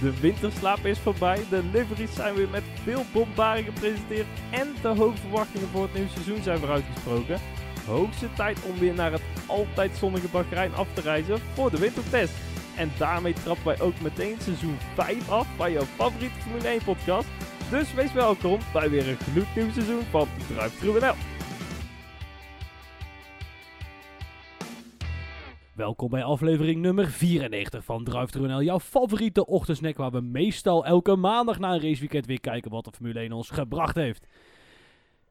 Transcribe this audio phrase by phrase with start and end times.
[0.00, 5.16] De winterslaap is voorbij, de liveries zijn weer met veel bombardie gepresenteerd en de hoge
[5.16, 7.40] verwachtingen voor het nieuwe seizoen zijn weer uitgesproken.
[7.86, 12.34] Hoogste tijd om weer naar het altijd zonnige Bahrein af te reizen voor de wintertest.
[12.76, 17.28] En daarmee trappen wij ook meteen seizoen 5 af bij jouw favoriete Formule 1 podcast.
[17.70, 21.29] Dus wees welkom bij weer een gloednieuw seizoen van Drive NL.
[25.80, 31.16] Welkom bij aflevering nummer 94 van Drive NL, jouw favoriete ochtendsnack waar we meestal elke
[31.16, 34.26] maandag na een raceweekend weer kijken wat de Formule 1 ons gebracht heeft.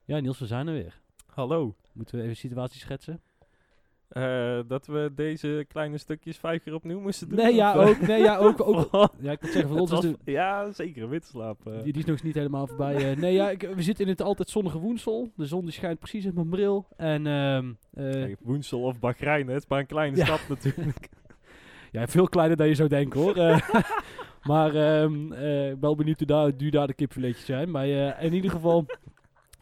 [0.05, 0.99] Ja, Niels, we zijn er weer.
[1.25, 1.75] Hallo.
[1.93, 3.21] Moeten we even de situatie schetsen?
[4.13, 7.37] Uh, dat we deze kleine stukjes vijf keer opnieuw moesten doen?
[7.37, 8.07] Nee, ja, of, ook.
[8.07, 11.03] Nee, ja, ook, ook ja, ik moet zeggen, voor ons was, is de, Ja, zeker,
[11.03, 11.67] een winterslaap.
[11.67, 11.73] Uh.
[11.73, 13.11] die, die is nog niet helemaal voorbij.
[13.11, 15.31] Uh, nee, ja, ik, we zitten in het altijd zonnige Woensel.
[15.35, 16.87] De zon die schijnt precies in mijn bril.
[16.95, 17.23] En,
[17.93, 20.25] Kijk, Woensel of Bahrein, het is maar een kleine Ja.
[20.25, 21.09] stad natuurlijk.
[21.91, 23.35] ja, veel kleiner dan je zou denken hoor.
[23.35, 23.69] Eh,
[24.51, 27.71] maar ehm, eh, wel benieuwd hoe daar, duur daar de kipfiletjes zijn.
[27.71, 28.85] Maar eh, in ieder geval,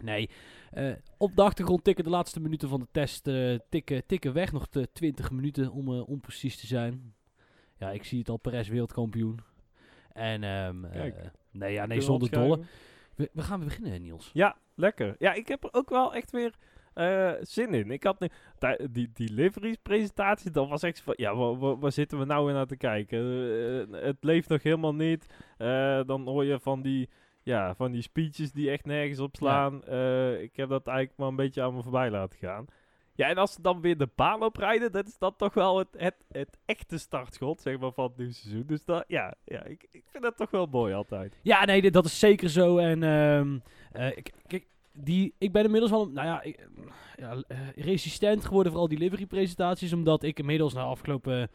[0.04, 0.30] nee.
[0.72, 4.52] Eh, op de achtergrond tikken de laatste minuten van de test eh, tikken, tikken weg.
[4.52, 7.14] Nog te 20 minuten om, om precies te zijn.
[7.78, 9.40] Ja, ik zie het al, Perez wereldkampioen.
[10.14, 11.32] En ehm, eh, Kijk.
[11.52, 12.60] nee, ja, nee, zonder dolle.
[13.16, 14.30] We, we gaan weer beginnen, Niels.
[14.34, 15.16] Ja, lekker.
[15.20, 16.54] Ja, ik heb er ook wel echt weer
[17.42, 17.92] zin in.
[17.92, 18.30] Ik had nu,
[18.92, 22.54] die, die liveries presentatie, dat was echt van, ja, waar, waar, zitten we nou weer
[22.54, 23.26] naar te kijken?
[23.92, 25.26] Het leeft nog helemaal niet.
[26.06, 27.10] Dan hoor je van die,
[27.48, 29.84] ja, van die speeches die echt nergens op slaan.
[29.84, 32.66] Eh, ik heb dat eigenlijk maar een beetje aan me voorbij laten gaan.
[33.16, 35.88] Ja, en als ze dan weer de baan oprijden, dat is dan toch wel het,
[35.98, 38.64] het, het echte startschot, zeg maar, van het nieuwe seizoen.
[38.68, 41.40] Dus dat, ja, ja ik, ik vind dat toch wel mooi altijd.
[41.42, 42.78] Ja, nee, dat is zeker zo.
[42.78, 43.04] En
[44.16, 46.68] ik- kijk, die, ik ben inmiddels wel, nou ja, ik,
[47.16, 49.94] ja eh, resistent geworden voor al die livery-presentaties.
[49.94, 51.50] Omdat ik inmiddels na afgelopen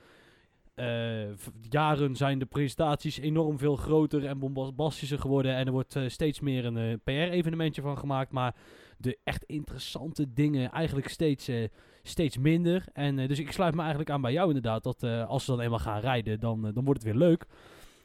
[1.36, 5.54] v- jaren zijn de presentaties enorm veel groter en bombastischer geworden.
[5.54, 8.32] En er wordt eh, steeds meer een eh, PR-evenementje van gemaakt.
[8.32, 8.54] Maar
[8.98, 11.68] de echt interessante dingen eigenlijk steeds, eh,
[12.02, 12.84] steeds minder.
[12.92, 14.82] En eh, dus ik sluit me eigenlijk aan bij jou inderdaad.
[14.82, 17.46] Dat eh, als ze dan eenmaal gaan rijden, dan, eh, dan wordt het weer leuk.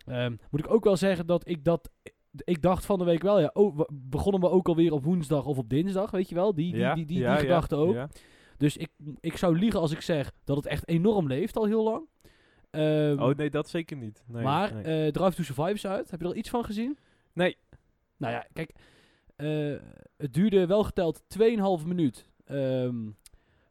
[0.05, 1.89] Ehm, moet ik ook wel zeggen dat ik dat.
[2.43, 5.45] Ik dacht van de week wel, ja, oh, we- begonnen we ook alweer op woensdag
[5.45, 6.53] of op dinsdag, weet je wel?
[6.53, 7.93] Die, die, Ja, die, die, ja, die ja, gedachte ook.
[8.57, 8.89] Dus ik,
[9.19, 12.05] ik zou liegen als ik zeg dat het echt enorm leeft al heel lang.
[12.69, 14.23] Ehm, Oh nee, dat zeker niet.
[14.27, 15.05] Nee, maar nee.
[15.05, 16.11] eh Drive to Survive is uit.
[16.11, 16.97] Heb je er al iets van gezien?
[17.33, 17.57] Nee.
[18.17, 18.71] Nou ja, kijk.
[19.35, 19.75] eh,
[20.17, 22.29] het duurde wel geteld 2,5 minuut.
[22.45, 22.95] ehm,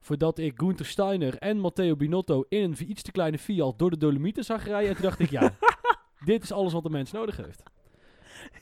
[0.00, 3.96] voordat ik Gunther Steiner en Matteo Binotto in een iets te kleine Fiat door de
[3.98, 4.88] Dolomieten zag rijden.
[4.88, 5.52] En toen dacht ik, ja,
[6.24, 7.62] dit is alles wat de mens nodig heeft.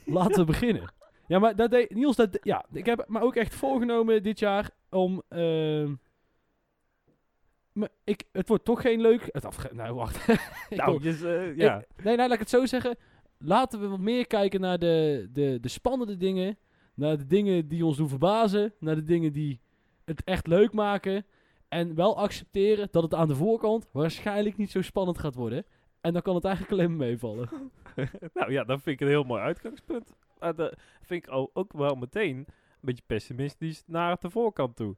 [0.05, 0.93] Laten we beginnen.
[1.27, 4.69] Ja, maar dat deed, Niels, dat, ja, ik heb me ook echt voorgenomen dit jaar
[4.89, 5.21] om...
[5.29, 5.93] ehm,
[7.75, 9.29] me- ik, het wordt toch geen leuk...
[9.31, 10.27] Het afge, nou, wacht.
[10.69, 11.79] Nou, dus, eh, ja.
[11.79, 12.97] ik- nee, nou, laat ik het zo zeggen.
[13.37, 16.57] Laten we wat meer kijken naar de, de, de spannende dingen.
[16.93, 18.73] Naar de dingen die ons doen verbazen.
[18.79, 19.59] Naar de dingen die
[20.05, 21.25] het echt leuk maken.
[21.67, 25.65] En wel accepteren dat het aan de voorkant waarschijnlijk niet zo spannend gaat worden.
[26.01, 27.49] En dan kan het eigenlijk alleen maar meevallen.
[28.33, 30.13] nou ja, dat vind ik een heel mooi uitgangspunt.
[30.39, 32.45] Maar dat vind ik ook wel meteen een
[32.81, 34.95] beetje pessimistisch naar de voorkant toe.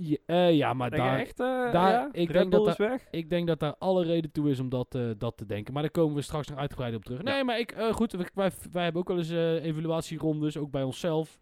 [0.00, 2.08] Ja, eh, ja maar Denk daar, echt, eh, daar- ja?
[2.12, 3.06] ik denk dat weg?
[3.10, 5.72] ik denk dat daar alle reden toe is om dat, eh, dat te denken.
[5.72, 7.22] Maar daar komen we straks nog uitgebreid op terug.
[7.22, 7.32] Ja.
[7.32, 9.30] Nee, maar ik, goed, wij, wij, hebben ook wel eens
[9.64, 11.38] evaluatierondes, ook bij onszelf.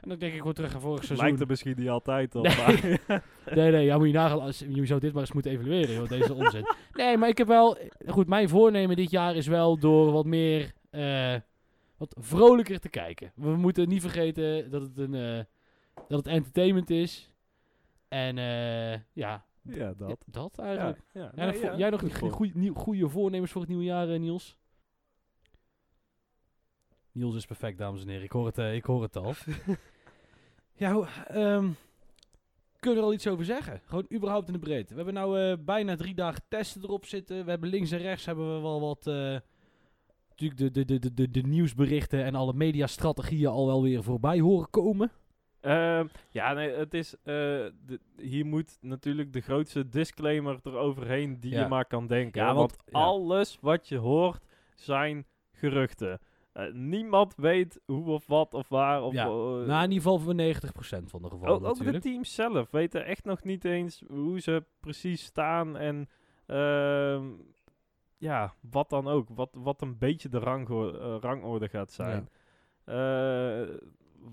[0.00, 1.26] En dan denk ik gewoon terug aan vorig seizoen.
[1.26, 2.42] Lijkt er misschien niet altijd op.
[2.42, 2.98] Nee.
[3.54, 4.40] Nee, nee, ja, moet je nagaan.
[4.40, 6.64] Als, je zou dit maar eens moeten evalueren, joh, deze onzin.
[6.92, 7.78] Nee, maar ik heb wel...
[8.06, 10.72] Goed, mijn voornemen dit jaar is wel door wat meer...
[11.96, 13.32] wat vrolijker te kijken.
[13.34, 15.46] We moeten niet vergeten dat het een...
[16.08, 17.30] dat het entertainment is.
[18.10, 20.24] En eh, ja, ja, dat.
[20.26, 21.00] dat eigenlijk.
[21.12, 21.32] ja.
[21.34, 22.02] Nee, ja, jij nog
[22.74, 24.58] goede voornemens voor het nieuwe jaar, eh, Niels?
[27.12, 28.24] Niels is perfect, dames en heren.
[28.24, 29.34] Ik hoor het, eh, ik hoor het al.
[30.82, 31.70] ja, hoe, ehm,
[32.78, 33.80] kunnen we er al iets over zeggen?
[33.84, 34.90] Gewoon überhaupt in de breedte.
[34.90, 37.44] We hebben nou eh, bijna drie dagen testen erop zitten.
[37.44, 39.06] We hebben links en rechts hebben we wel wat...
[39.06, 39.38] eh,
[40.28, 44.40] natuurlijk de, de, de, de, de, de nieuwsberichten en alle mediastrategieën al wel weer voorbij
[44.40, 45.10] horen komen.
[45.60, 47.14] Ehm, ja, nee, het is...
[47.14, 51.60] eh, de, hier moet natuurlijk de grootste disclaimer eroverheen die Ja.
[51.62, 52.40] je maar kan denken.
[52.42, 52.98] Ja, want want- ja.
[53.00, 56.18] alles wat je hoort zijn geruchten.
[56.52, 59.02] Eh, niemand weet hoe of wat of waar.
[59.02, 59.24] Of, Ja.
[59.24, 62.02] eh, nou, in ieder geval voor 90% van de gevallen ook, ook de natuurlijk.
[62.04, 66.08] teams zelf weten echt nog niet eens hoe ze precies staan en
[66.46, 67.24] ehm,
[68.16, 69.28] ja, wat dan ook.
[69.34, 70.38] Wat, wat een beetje de
[71.20, 72.28] rangorde gaat zijn.
[72.84, 73.62] Eh,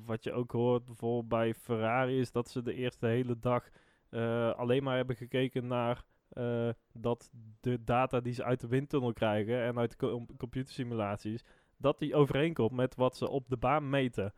[0.05, 3.69] wat je ook hoort bijvoorbeeld bij Ferrari is dat ze de eerste hele dag
[4.09, 7.31] eh, alleen maar hebben gekeken naar eh, dat
[7.61, 11.43] de data die ze uit de windtunnel krijgen en uit de co- computersimulaties,
[11.77, 14.33] dat die overeenkomt met wat ze op de baan meten.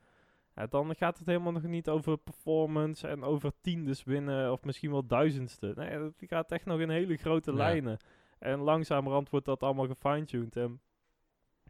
[0.56, 4.92] Ja, dan gaat het helemaal nog niet over performance en over tiendes winnen of misschien
[4.92, 5.74] wel duizendste.
[5.76, 7.58] Nee, het gaat echt nog in hele grote Ja.
[7.58, 7.98] lijnen.
[8.40, 10.56] En langzamerhand wordt dat allemaal gefine-tuned.
[10.56, 10.82] En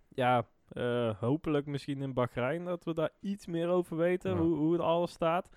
[0.08, 4.38] ja, eh, hopelijk misschien in Bahrein dat we daar iets meer over weten, Ja.
[4.38, 5.50] hoe, hoe het alles staat.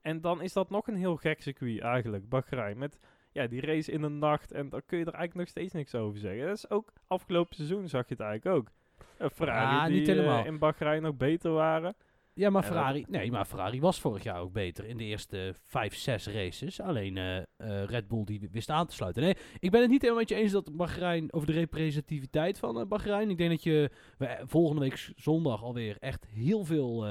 [0.00, 2.78] En dan is dat nog een heel gek circuit eigenlijk, Bahrein.
[2.78, 2.98] Met
[3.32, 5.94] ja, die race in de nacht en dan kun je er eigenlijk nog steeds niks
[5.94, 6.46] over zeggen.
[6.46, 8.70] Dat is ook afgelopen seizoen zag je het eigenlijk ook.
[9.18, 11.94] Uh, Ferrari Ah, die eh, in Bahrein nog beter waren.
[12.40, 15.96] Ja, maar Ferrari, nee, maar Ferrari was vorig jaar ook beter in de eerste vijf,
[15.96, 16.80] zes races.
[16.80, 17.44] Alleen eh, eh,
[17.84, 19.22] Red Bull die wist aan te sluiten.
[19.22, 22.80] Nee, ik ben het niet helemaal met je eens dat Bahrein over de representativiteit van
[22.80, 23.30] eh, Bahrein.
[23.30, 27.06] Ik denk dat je we, volgende week zondag alweer echt heel veel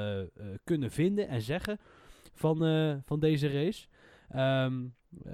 [0.64, 1.80] kunnen vinden en zeggen
[2.34, 2.58] van,
[3.06, 3.88] van deze race.
[4.30, 4.86] Ehm,
[5.26, 5.34] eh,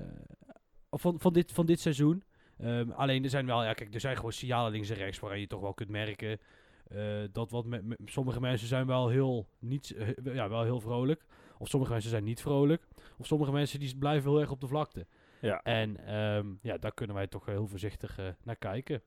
[0.89, 2.23] van, van, dit, van dit seizoen.
[2.57, 5.39] Ehm, alleen er zijn wel, ja, kijk, er zijn gewoon signalen links en rechts waarin
[5.39, 6.39] je toch wel kunt merken
[6.87, 10.79] eh, dat wat me- me- sommige mensen zijn wel heel niet, eh, ja, wel heel
[10.79, 11.25] vrolijk.
[11.57, 12.87] Of sommige mensen zijn niet vrolijk.
[13.17, 15.05] Of sommige mensen die blijven heel erg op de vlakte.
[15.41, 15.61] Ja.
[15.63, 19.01] En ehm, ja, daar kunnen wij toch heel voorzichtig eh, naar kijken.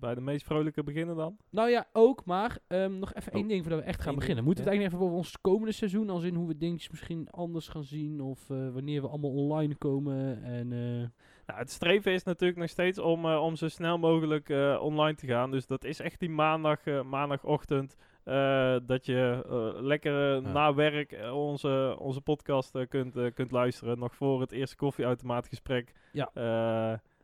[0.00, 1.36] Bij de meest vrolijke beginnen dan.
[1.50, 4.44] Nou ja, ook, maar ehm, nog even Oh, één ding voordat we echt gaan beginnen.
[4.44, 6.90] ding, Moeten we het eigenlijk even over ons komende seizoen, als in hoe we dingetjes
[6.90, 10.72] misschien anders gaan zien, of eh, wanneer we allemaal online komen en...
[10.72, 11.08] eh,
[11.46, 15.14] Nou, het streven is natuurlijk nog steeds om, eh, om zo snel mogelijk eh, online
[15.16, 15.50] te gaan.
[15.50, 17.96] Dus dat is echt die maandag, eh, maandagochtend.
[18.24, 20.40] eh, dat je eh, lekker Ja.
[20.40, 23.98] na werk onze, onze podcast kunt, kunt luisteren.
[23.98, 25.92] Nog voor het eerste koffieautomaatgesprek.
[26.12, 26.30] Ja.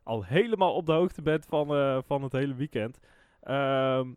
[0.03, 2.99] Eh, al helemaal op de hoogte bent van, eh, van het hele weekend.
[3.41, 4.07] Ehm,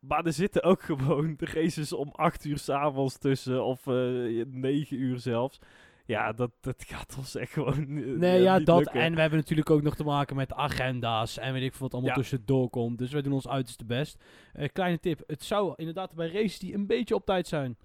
[0.00, 3.64] maar er zitten ook gewoon de races om 8 uur s'avonds tussen.
[3.64, 3.94] Of eh
[4.46, 5.58] 9 uur zelfs.
[6.06, 8.78] Ja, dat, dat gaat ons echt gewoon eh, Nee, ja, dat.
[8.78, 9.00] lukken.
[9.00, 11.92] En we hebben natuurlijk ook nog te maken met agenda's en weet ik veel wat
[11.92, 12.16] allemaal Ja.
[12.16, 12.98] tussendoor komt.
[12.98, 14.24] Dus wij doen ons uiterste best.
[14.52, 15.20] Eh, kleine tip.
[15.26, 17.76] Het zou inderdaad bij races die een beetje op tijd zijn.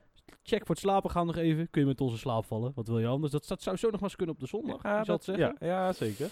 [0.44, 1.70] Check voor het slapen gaan nog even.
[1.70, 2.72] Kun je met onze slaap vallen.
[2.76, 3.32] Wat wil je anders?
[3.32, 4.84] Dat, dat zou zo nog maar eens kunnen op de zondag.
[4.84, 5.56] Ja, zal dat, zeggen.
[5.60, 6.30] ja, ja, zeker.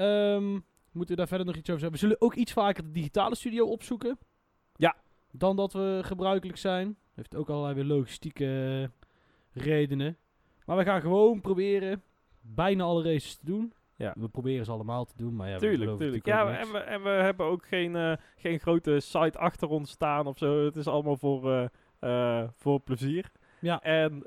[0.00, 0.52] Ehm,
[0.92, 2.00] moeten we daar verder nog iets over zeggen?
[2.00, 4.18] We zullen ook iets vaker de digitale studio opzoeken.
[4.76, 4.96] Ja.
[5.32, 6.96] Dan dat we gebruikelijk zijn.
[7.14, 8.44] Heeft ook allerlei weer logistieke
[9.52, 10.16] eh, redenen.
[10.66, 12.02] Maar we gaan gewoon proberen
[12.40, 13.72] bijna alle races te doen.
[13.96, 14.14] Ja.
[14.18, 16.26] We proberen ze allemaal te doen, maar ja, tuurlijk, tuurlijk.
[16.26, 20.26] Ja, en we, en we hebben ook geen, eh, geen grote site achter ons staan
[20.26, 20.64] of zo.
[20.64, 23.30] Het is allemaal voor, eh, voor plezier.
[23.60, 23.80] Ja.
[23.82, 24.26] En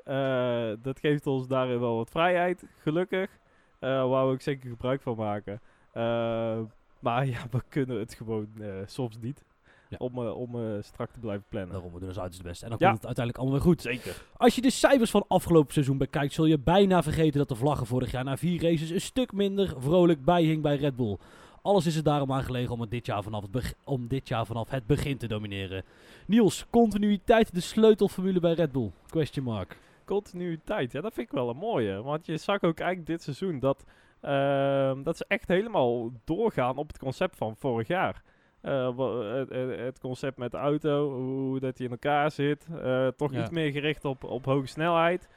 [0.82, 3.38] dat geeft ons daarin wel wat vrijheid, gelukkig.
[3.84, 5.60] Eh waar we ook zeker gebruik van maken.
[5.92, 6.58] Eh,
[6.98, 9.44] maar ja, we kunnen het gewoon eh, soms niet.
[9.88, 9.96] Ja.
[9.98, 11.72] Om, om strak te blijven plannen.
[11.72, 12.62] Daarom, we doen ons uiterste best.
[12.62, 12.86] En dan Ja.
[12.88, 13.82] komt het uiteindelijk allemaal weer goed.
[13.82, 14.22] Zeker.
[14.36, 17.86] Als je de cijfers van afgelopen seizoen bekijkt, zul je bijna vergeten dat de vlaggen
[17.86, 21.16] vorig jaar na vier races een stuk minder vrolijk bijhing bij Red Bull.
[21.62, 24.28] Alles is er daarom aan gelegen om, het dit jaar vanaf het, beg- om dit
[24.28, 25.84] jaar vanaf het begin te domineren.
[26.26, 28.90] Niels, continuïteit de sleutelformule bij Red Bull?
[29.08, 29.78] Question mark.
[30.04, 32.02] Continuïteit, ja, dat vind ik wel een mooie.
[32.02, 33.84] Want je zag ook eigenlijk dit seizoen dat,
[34.20, 38.22] ehm, dat ze echt helemaal doorgaan op het concept van vorig jaar.
[38.60, 42.66] Eh, wa- het, het- het concept met de auto, hoe dat die in elkaar zit.
[42.82, 43.40] eh, toch Ja.
[43.40, 45.28] iets meer gericht op, op hoge snelheid.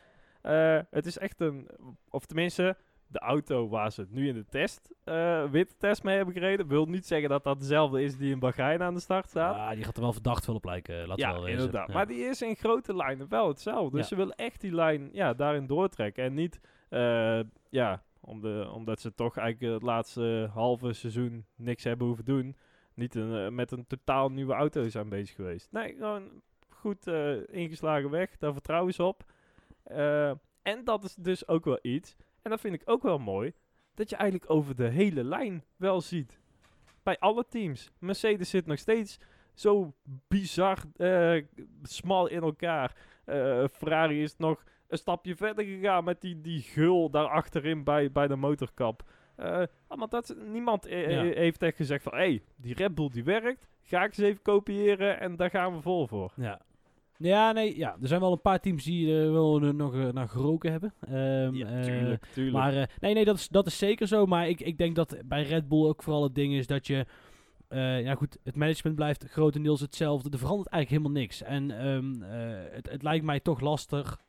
[0.42, 1.68] Eh, het is echt een,
[2.10, 2.76] of tenminste,
[3.08, 6.86] de auto waar ze nu in de test, eh witte test mee hebben gereden, wil
[6.86, 9.56] niet zeggen dat dat dezelfde is die in Bahrein aan de start staat.
[9.56, 11.88] Ja, die gaat er wel verdacht veel op lijken, laten we Ja, wel inderdaad.
[11.88, 11.94] Ja.
[11.94, 13.92] Maar die is in grote lijnen wel hetzelfde.
[13.92, 14.06] Dus Ja.
[14.08, 16.24] ze willen echt die lijn ja, daarin doortrekken.
[16.24, 16.60] En niet,
[16.90, 22.26] eh, ja, om de, omdat ze toch eigenlijk het laatste halve seizoen niks hebben hoeven
[22.26, 22.56] doen.
[22.94, 25.72] Niet een, eh, met een totaal nieuwe auto zijn bezig geweest.
[25.72, 26.24] Nee, gewoon
[26.70, 28.38] goed eh, ingeslagen weg.
[28.38, 29.24] Daar vertrouwen ze op.
[29.84, 30.30] Eh,
[30.62, 32.16] en dat is dus ook wel iets.
[32.48, 33.54] En dat vind ik ook wel mooi.
[33.94, 36.40] Dat je eigenlijk over de hele lijn wel ziet.
[37.04, 37.92] Bij alle teams.
[38.00, 39.20] Mercedes zit nog steeds
[39.54, 39.94] zo
[40.28, 41.44] bizar eh,
[41.84, 42.96] smal in elkaar.
[43.26, 48.12] Eh, Ferrari is nog een stapje verder gegaan met die, die gul daar achterin bij,
[48.12, 49.04] bij de motorkap.
[49.36, 49.64] Eh,
[49.96, 50.92] maar dat, niemand Ja.
[50.92, 52.12] eh, heeft echt gezegd van...
[52.14, 53.68] hé, hey, die Red Bull die werkt.
[53.82, 56.32] Ga ik eens even kopiëren en daar gaan we vol voor.
[56.36, 56.62] Ja.
[57.18, 57.98] Ja, nee, ja.
[58.02, 60.94] Er zijn wel een paar teams die er wel eh, nog eh, naar geroken hebben.
[61.00, 62.56] Ehm, ja, eh, tuurlijk, tuurlijk.
[62.56, 64.26] Maar nee, nee, dat is, dat is zeker zo.
[64.26, 67.06] Maar ik, ik denk dat bij Red Bull ook vooral het ding is dat je.
[68.04, 70.30] ja, goed, het management blijft grotendeels hetzelfde.
[70.30, 71.42] Er verandert eigenlijk helemaal niks.
[71.42, 74.22] En ehm, eh, het, het lijkt mij toch lastig.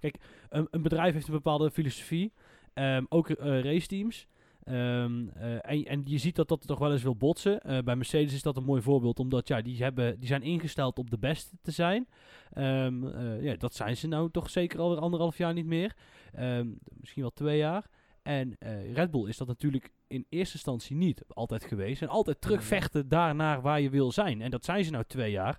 [0.00, 0.16] Kijk,
[0.48, 2.32] een, een bedrijf heeft een bepaalde filosofie.
[2.74, 4.26] Ehm, ook eh raceteams.
[4.64, 7.60] Ehm, eh, en, en je ziet dat dat toch wel eens wil botsen.
[7.60, 10.98] Eh, bij Mercedes is dat een mooi voorbeeld, omdat ja, die, hebben, die zijn ingesteld
[10.98, 12.08] op de beste te zijn.
[12.52, 15.96] Ehm, eh, ja, dat zijn ze nou toch zeker alweer anderhalf jaar niet meer.
[16.32, 16.68] Ehm,
[17.00, 17.86] misschien wel twee jaar.
[18.22, 18.56] En
[18.94, 22.02] Red Bull is dat natuurlijk in eerste instantie niet altijd geweest.
[22.02, 24.40] En altijd terugvechten daarnaar waar je wil zijn.
[24.40, 25.58] En dat zijn ze nou twee jaar.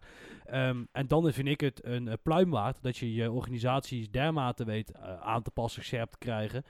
[0.92, 5.22] En dan vind ik het een pluim waard dat je je organisaties dermate weet uh,
[5.22, 6.64] aan te passen, scherp te krijgen.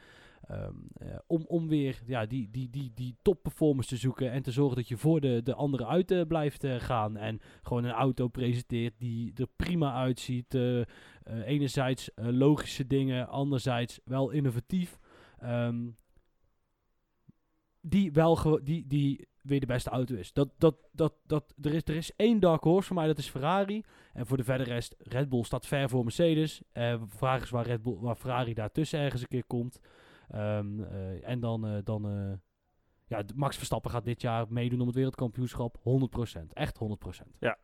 [0.52, 4.52] Um, uh, om, om weer ja, die, die, die, die topperformance te zoeken en te
[4.52, 7.18] zorgen dat je voor de, de anderen uit uh, blijft uh, gaan.
[7.18, 10.58] En gewoon een auto presenteert die er prima uitziet.
[11.46, 15.00] enerzijds logische dingen, anderzijds wel innovatief.
[15.44, 15.98] Um,
[17.82, 20.34] die wel die, die weer de beste auto is.
[20.34, 23.30] Dat, dat, dat, dat, er, is er is één dark horse voor mij, dat is
[23.30, 23.84] Ferrari.
[24.14, 26.62] En voor de verder rest, Red Bull staat ver voor Mercedes.
[26.74, 29.80] Uh, vraag is waar, Red Bull, waar Ferrari daartussen ergens een keer komt.
[30.36, 32.34] Um, uh, en dan, uh, dan uh,
[33.08, 35.78] ja, Max Verstappen gaat dit jaar meedoen om het wereldkampioenschap.
[35.78, 35.82] 100%.
[36.54, 37.28] Echt 100%.
[37.40, 37.58] Ja,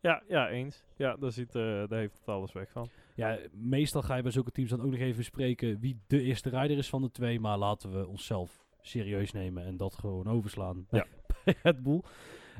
[0.00, 0.84] ja, ja eens.
[0.96, 2.88] Ja, daar, ziet, daar heeft het alles weg van.
[3.14, 6.48] Ja, meestal ga je bij zulke teams dan ook nog even bespreken wie de eerste
[6.48, 7.40] rijder is van de twee.
[7.40, 11.06] Maar laten we onszelf serieus nemen en dat gewoon overslaan ja.
[11.44, 12.02] bij Red Bull.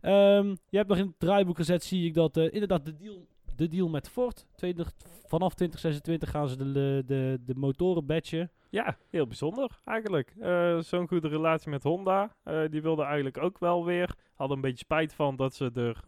[0.02, 3.26] Um, je hebt nog in het draaiboek gezet, zie ik dat uh, inderdaad de deal,
[3.62, 4.46] de deal met Ford.
[4.54, 4.92] 20,
[5.26, 8.50] vanaf 2026 gaan ze de, de, de motoren batchen.
[8.68, 10.34] Ja, heel bijzonder eigenlijk.
[10.38, 12.36] Uh, Zo'n goede relatie met Honda.
[12.44, 14.14] Uh, die wilde eigenlijk ook wel weer.
[14.34, 16.00] Hadden een beetje spijt van dat ze er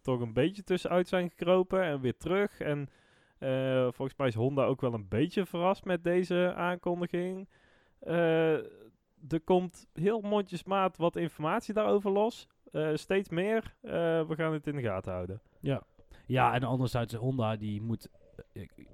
[0.00, 2.60] toch een beetje tussenuit zijn gekropen en weer terug.
[2.60, 2.88] En
[3.38, 7.48] uh, volgens mij is Honda ook wel een beetje verrast met deze aankondiging.
[9.28, 12.48] er komt heel mondjesmaat wat informatie daarover los.
[12.94, 13.74] steeds meer.
[13.80, 15.40] we gaan het in de gaten houden.
[15.60, 15.82] Ja,
[16.26, 18.08] ja en anderzijds Honda die moet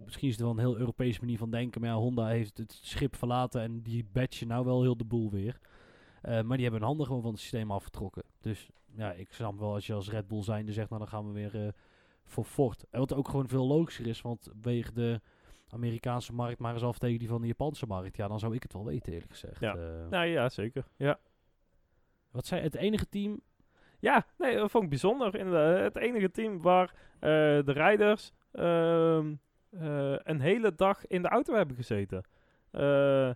[0.05, 1.81] misschien is het wel een heel Europese manier van denken.
[1.81, 5.31] Maar ja, Honda heeft het schip verlaten en die badge nou wel heel de boel
[5.31, 5.59] weer.
[6.23, 8.23] Uh, maar die hebben hun handen gewoon van het systeem afgetrokken.
[8.41, 11.27] Dus ja, ik snap wel als je als Red Bull zijnde zegt, nou dan gaan
[11.27, 11.69] we weer uh,
[12.25, 12.85] voor Ford.
[12.91, 15.21] En wat ook gewoon veel logischer is, want wegen de
[15.69, 18.17] Amerikaanse markt maar eens af tegen die van de Japanse markt.
[18.17, 19.61] Ja, dan zou ik het wel weten eerlijk gezegd.
[19.61, 20.87] Ja, uh, nou, ja zeker.
[20.97, 21.19] Ja.
[22.31, 23.41] Wat zei het enige team
[24.01, 25.35] ja, nee, dat vond ik bijzonder.
[25.35, 25.81] Inderdaad.
[25.81, 27.21] Het enige team waar uh,
[27.65, 32.23] de rijders uh, uh, een hele dag in de auto hebben gezeten.
[32.73, 33.31] Uh,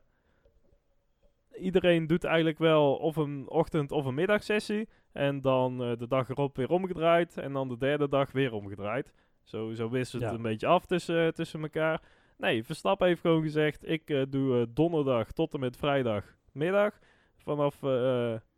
[1.59, 4.89] iedereen doet eigenlijk wel of een ochtend- of een middagsessie.
[5.13, 7.39] En dan de dag erop weer omgedraaid.
[7.39, 9.13] En dan de derde dag weer omgedraaid.
[9.43, 10.33] Zo, zo wist het ja.
[10.33, 12.03] een beetje af tussen, tussen elkaar.
[12.37, 16.99] Nee, Verstappen heeft gewoon gezegd: ik doe donderdag tot en met vrijdagmiddag.
[17.37, 17.81] Vanaf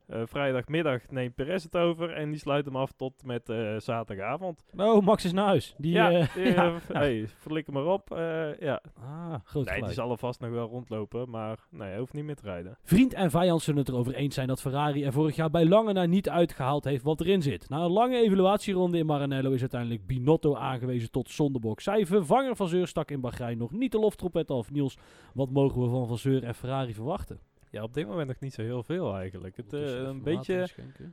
[0.08, 4.64] uh, vrijdagmiddag neemt Perez het over en die sluit hem af tot met uh, zaterdagavond.
[4.76, 5.74] Oh, Max is naar huis.
[5.78, 6.78] Die, ja, uh, die, ja.
[6.92, 8.08] Hey, hem maar op.
[8.58, 8.80] ja.
[9.00, 12.34] Ah, groot Nee, die zal alvast nog wel rondlopen, maar nee, hij hoeft niet meer
[12.34, 12.78] te rijden.
[12.82, 15.92] Vriend en vijand zullen het erover eens zijn dat Ferrari er vorig jaar bij lange
[15.92, 17.68] na niet uitgehaald heeft wat erin zit.
[17.68, 21.80] Na een lange evaluatieronde in Maranello is uiteindelijk Binotto aangewezen tot zondebok.
[21.80, 24.70] Zij vervanger van Zeur stak in Bahrein nog niet de loftrompet af.
[24.70, 24.98] Niels,
[25.34, 27.40] wat mogen we van Van Zeur en Ferrari verwachten?
[27.74, 29.56] Ja, op dit moment nog niet zo heel veel eigenlijk.
[29.56, 30.66] Het, uh, een beetje.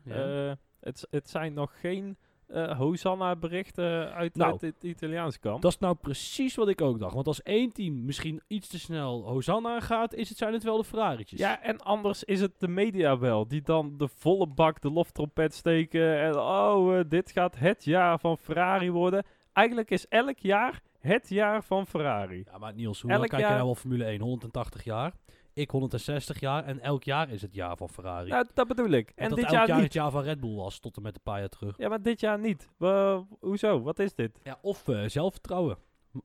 [0.03, 0.47] Ja.
[0.47, 5.61] Uh, het, het zijn nog geen uh, Hosanna-berichten uit, nou, uit het Italiaanse kamp.
[5.61, 7.13] Dat is nou precies wat ik ook dacht.
[7.13, 10.77] Want als één team misschien iets te snel Hosanna gaat, is het, zijn het wel
[10.77, 11.39] de Ferrari'tjes.
[11.39, 13.47] Ja, en anders is het de media wel.
[13.47, 16.19] Die dan de volle bak de loftrompet steken.
[16.19, 19.23] En oh, dit gaat het jaar van Ferrari worden.
[19.53, 22.43] Eigenlijk is elk jaar het jaar van Ferrari.
[22.51, 23.51] Ja, maar Niels, hoe lang kijk jaar...
[23.51, 24.21] je nou al Formule 1?
[24.21, 25.13] 180 jaar?
[25.53, 28.27] Ik 160 jaar en elk jaar is het jaar van Ferrari.
[28.27, 29.09] Ja, dat bedoel ik.
[29.09, 29.85] En, en dat dit elk jaar, jaar niet.
[29.85, 31.77] het jaar van Red Bull was, tot en met een paar jaar terug.
[31.77, 32.69] Ja, maar dit jaar niet.
[32.79, 33.81] Uh, hoezo?
[33.81, 34.39] Wat is dit?
[34.43, 35.77] Ja, of uh, zelfvertrouwen.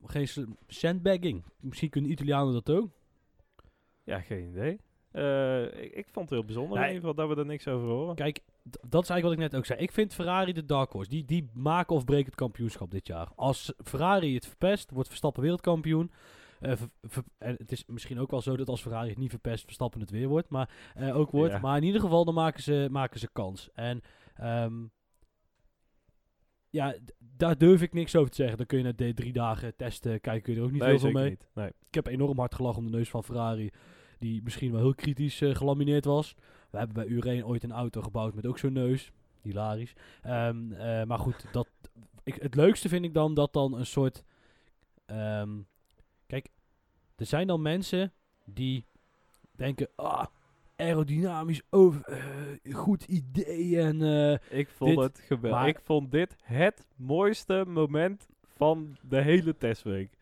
[0.03, 1.43] Geen sandbagging.
[1.59, 2.89] Misschien kunnen Italianen dat ook.
[4.03, 4.79] Ja, geen idee.
[5.13, 6.87] Uh, ik, ik, vond het heel bijzonder nee.
[6.87, 8.15] in ieder geval dat we er niks over horen.
[8.15, 9.79] Kijk, dat is eigenlijk wat ik net ook zei.
[9.79, 11.09] Ik vind Ferrari de dark horse.
[11.09, 13.27] Die, die maken of breken het kampioenschap dit jaar.
[13.35, 16.11] Als Ferrari het verpest, wordt Verstappen wereldkampioen.
[16.61, 16.71] Uh,
[17.37, 20.09] en het is misschien ook wel zo dat als Ferrari het niet verpest, Verstappen het
[20.09, 20.49] weer wordt.
[20.49, 21.53] Maar uh, ook wordt.
[21.53, 21.59] Ja.
[21.59, 23.69] Maar in ieder geval, dan maken ze, maken ze kans.
[23.73, 24.01] En
[24.41, 24.91] um,
[26.69, 28.57] ja, daar durf ik niks over te zeggen.
[28.57, 30.89] Dan kun je na de drie dagen testen, kijken kun je er ook niet nee,
[30.89, 31.29] heel veel mee.
[31.29, 31.47] Niet.
[31.53, 31.67] Nee.
[31.67, 33.69] Ik heb enorm hard gelachen om de neus van Ferrari.
[34.19, 36.35] Die misschien wel heel kritisch uh, gelamineerd was.
[36.69, 39.11] We hebben bij Ureen ooit een auto gebouwd met ook zo'n neus.
[39.41, 39.93] Hilarisch.
[40.25, 41.67] Um, uh, maar goed, dat,
[42.23, 44.23] ik, het leukste vind ik dan dat dan een soort...
[45.05, 45.67] Um, kijk,
[47.17, 48.13] er zijn dan mensen
[48.45, 48.85] die
[49.51, 49.87] denken...
[49.95, 50.25] Ah,
[50.75, 52.09] aerodynamisch over,
[52.65, 54.01] uh, goed idee en...
[54.01, 55.67] Uh, ik vond dit, het geweldig.
[55.67, 60.13] Ik vond dit het mooiste moment van de hele testweek.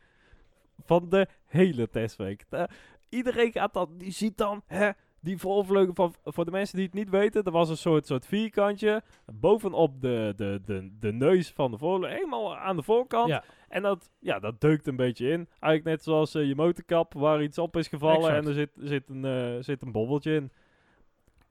[0.80, 2.46] Van de hele testweek.
[2.50, 2.70] De,
[3.10, 4.90] iedereen gaat dan, die ziet dan, hè,
[5.26, 8.26] die voorvleugel van, voor de mensen die het niet weten, er was een soort, soort
[8.26, 9.02] vierkantje
[9.34, 13.28] bovenop de, de, de, de neus van de voorvleugel, helemaal aan de voorkant.
[13.28, 13.44] Ja.
[13.70, 15.48] En dat, ja, dat deukt een beetje in.
[15.60, 18.38] Eigenlijk net zoals uh, je motorkap waar iets op is gevallen Exact.
[18.38, 20.52] en er zit, zit, een, uh, zit een bobbeltje in.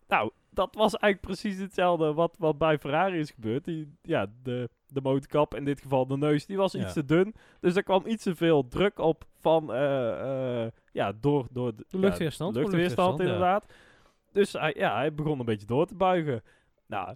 [0.09, 3.65] Nou, dat was eigenlijk precies hetzelfde wat, wat bij Ferrari is gebeurd.
[3.65, 6.81] Die, ja, de, de motorkap, in dit geval de neus, die was Ja.
[6.81, 7.35] iets te dun.
[7.61, 11.85] Dus er kwam iets te veel druk op van, eh, eh, ja, door, door de,
[11.89, 13.73] De ja, luchtweerstand, gewoon luchtweerstand, inderdaad.
[14.33, 16.43] Dus hij, ja, hij begon een beetje door te buigen.
[16.87, 17.15] Nou,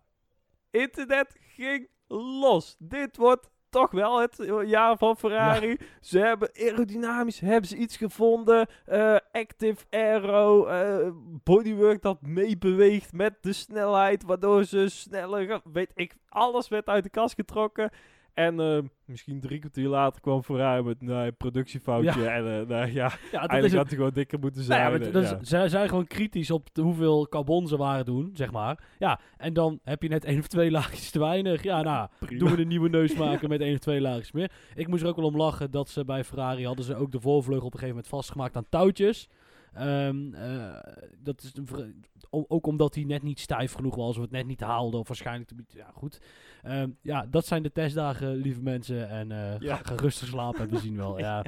[0.71, 2.77] internet ging los.
[2.79, 5.77] Dit wordt toch wel het eh, jaar van Ferrari.
[6.01, 8.67] Ze hebben aerodynamisch hebben ze iets gevonden.
[8.85, 11.11] Eh, active aero, eh,
[11.45, 15.61] bodywork dat meebeweegt met de snelheid, waardoor ze sneller.
[15.73, 17.91] Weet ik, alles werd uit de kast getrokken.
[18.39, 22.29] En eh, misschien drie kwartier later kwam Ferrari met nou, een productiefoutje.
[22.29, 24.93] En nou, ja, Ja, dat eigenlijk had hij gewoon dikker moeten Nou zijn.
[24.93, 25.39] ja, maar eh, ja.
[25.43, 28.85] Zij zijn gewoon kritisch op de hoeveel carbon ze waren doen, zeg maar.
[28.99, 31.63] Ja, en dan heb je net één of twee laagjes te weinig.
[31.63, 32.39] Ja, nou, Prima.
[32.39, 34.51] doen we een nieuwe neus maken met één of twee laagjes meer.
[34.75, 37.21] Ik moest er ook wel om lachen dat ze bij Ferrari hadden ze ook de
[37.21, 39.29] voorvleugel op een gegeven moment vastgemaakt aan touwtjes.
[39.75, 40.77] Ehm, eh,
[41.19, 44.61] dat is een ook omdat hij net niet stijf genoeg was of het net niet
[44.61, 46.21] haalde of waarschijnlijk Ja, goed.
[46.63, 49.09] Ehm, ja, dat zijn de testdagen, lieve mensen.
[49.09, 49.77] En Ja.
[49.77, 51.19] ga, ga rustig slapen, we zien wel.
[51.29, 51.45] Ja.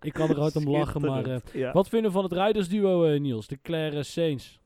[0.00, 1.26] Ik kan er hard om lachen, maar...
[1.26, 1.72] eh, ja.
[1.72, 3.46] wat vinden we van het rijdersduo, Niels?
[3.46, 4.60] De Claire Saints.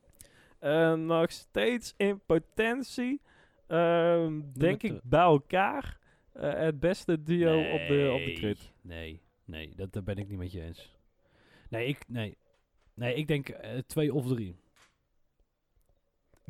[0.59, 3.21] Eh, nog steeds in potentie.
[3.67, 5.97] Ehm, denk ik bij elkaar.
[6.39, 8.55] het beste duo op, de, op de.
[8.81, 10.96] Nee, nee, dat, daar ben ik niet met je eens.
[11.69, 12.37] Nee, ik, nee.
[12.93, 14.55] nee, ik denk eh, twee of drie.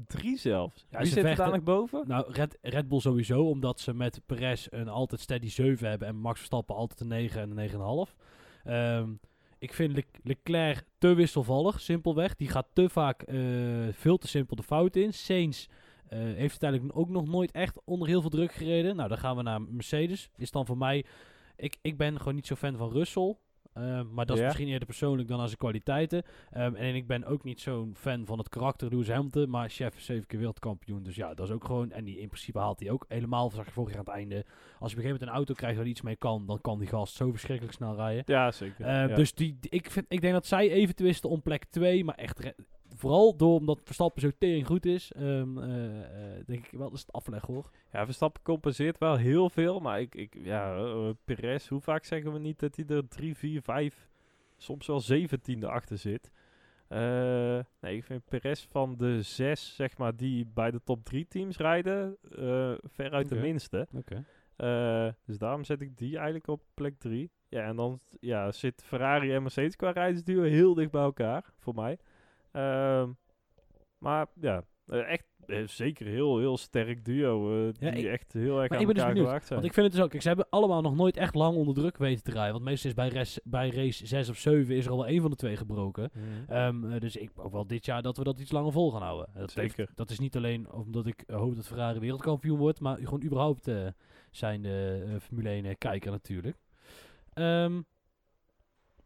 [0.07, 0.86] Drie zelfs.
[0.89, 2.07] Ja, Wie zit er nog boven?
[2.07, 6.15] Nou, Red, Red Bull sowieso, omdat ze met Perez een altijd steady 7 hebben en
[6.15, 8.15] Max Verstappen altijd een 9 en een 9,5.
[8.63, 9.13] Ehm
[9.59, 12.36] ik vind Le- Leclerc te wisselvallig, simpelweg.
[12.36, 13.38] Die gaat te vaak eh,
[13.91, 15.13] veel te simpel de fout in.
[15.13, 15.67] Sainz
[16.07, 18.95] eh, heeft uiteindelijk ook nog nooit echt onder heel veel druk gereden.
[18.95, 20.29] Nou, dan gaan we naar Mercedes.
[20.38, 21.05] Is dan voor mij...
[21.55, 23.38] Ik, ik ben gewoon niet zo fan van Russell.
[23.77, 26.24] Ehm, maar dat is misschien eerder persoonlijk dan aan zijn kwaliteiten.
[26.51, 29.50] Ehm, en ik ben ook niet zo'n fan van het karakter Lewis Hamilton.
[29.50, 31.03] Maar chef is zeven keer wereldkampioen.
[31.03, 31.91] Dus ja, dat is ook gewoon...
[31.91, 34.36] En die, in principe haalt hij ook helemaal, zag je vorig jaar aan het einde.
[34.36, 36.45] Als je op een gegeven moment een auto krijgt waar hij iets mee kan...
[36.47, 38.23] dan kan die gast zo verschrikkelijk snel rijden.
[38.25, 38.86] Ja, zeker.
[38.86, 39.15] Eh, ja.
[39.15, 42.04] Dus die, die- ik, vind, ik denk dat zij even twisten om plek 2.
[42.04, 42.54] Maar echt...
[42.95, 45.12] Vooral door omdat Verstappen zo tering goed is.
[45.12, 47.69] ehm, eh, eh, denk ik wel, dat is het afleg hoor.
[47.91, 49.80] ja, Verstappen compenseert wel heel veel.
[49.80, 53.36] Maar ik, ik ja, eh, Perez, hoe vaak zeggen we niet dat hij er 3,
[53.36, 54.10] 4, 5,
[54.58, 56.32] soms wel 17e achter zit?
[56.88, 61.28] Eh, nee, ik vind Perez van de zes, zeg maar, die bij de top 3
[61.28, 63.88] teams rijden, eh veruit de minste.
[63.95, 64.26] Oké.
[64.56, 67.32] Eh, dus daarom zet ik die eigenlijk op plek 3.
[67.50, 71.76] Ja, en dan ja, zit Ferrari en Mercedes qua rijdersduo heel dicht bij elkaar, voor
[71.76, 71.97] mij.
[72.51, 73.10] Ehm,
[73.97, 77.51] maar ja, eh, echt eh, zeker heel, heel sterk duo.
[77.67, 79.60] eh, Ja, die ik- echt heel erg aan ik ben dus elkaar benieuwd, gewaagd zijn.
[79.60, 80.10] Want ik vind het dus ook...
[80.10, 82.51] Kijk, ze hebben allemaal nog nooit echt lang onder druk weten te rijden.
[82.53, 85.21] Want meestal is bij, res, bij race 6 of 7 is er al wel één
[85.21, 86.10] van de twee gebroken.
[86.13, 86.51] Mhm.
[86.51, 89.01] Ehm, eh, dus ik hoop wel dit jaar dat we dat iets langer vol gaan
[89.01, 89.27] houden.
[89.33, 89.91] Dat, heeft- Zeker.
[89.95, 93.71] dat is niet alleen omdat ik hoop dat Ferrari wereldkampioen wordt, maar gewoon überhaupt
[94.31, 96.57] zijn de Formule 1 eh, kijker natuurlijk.
[97.33, 97.81] Ehm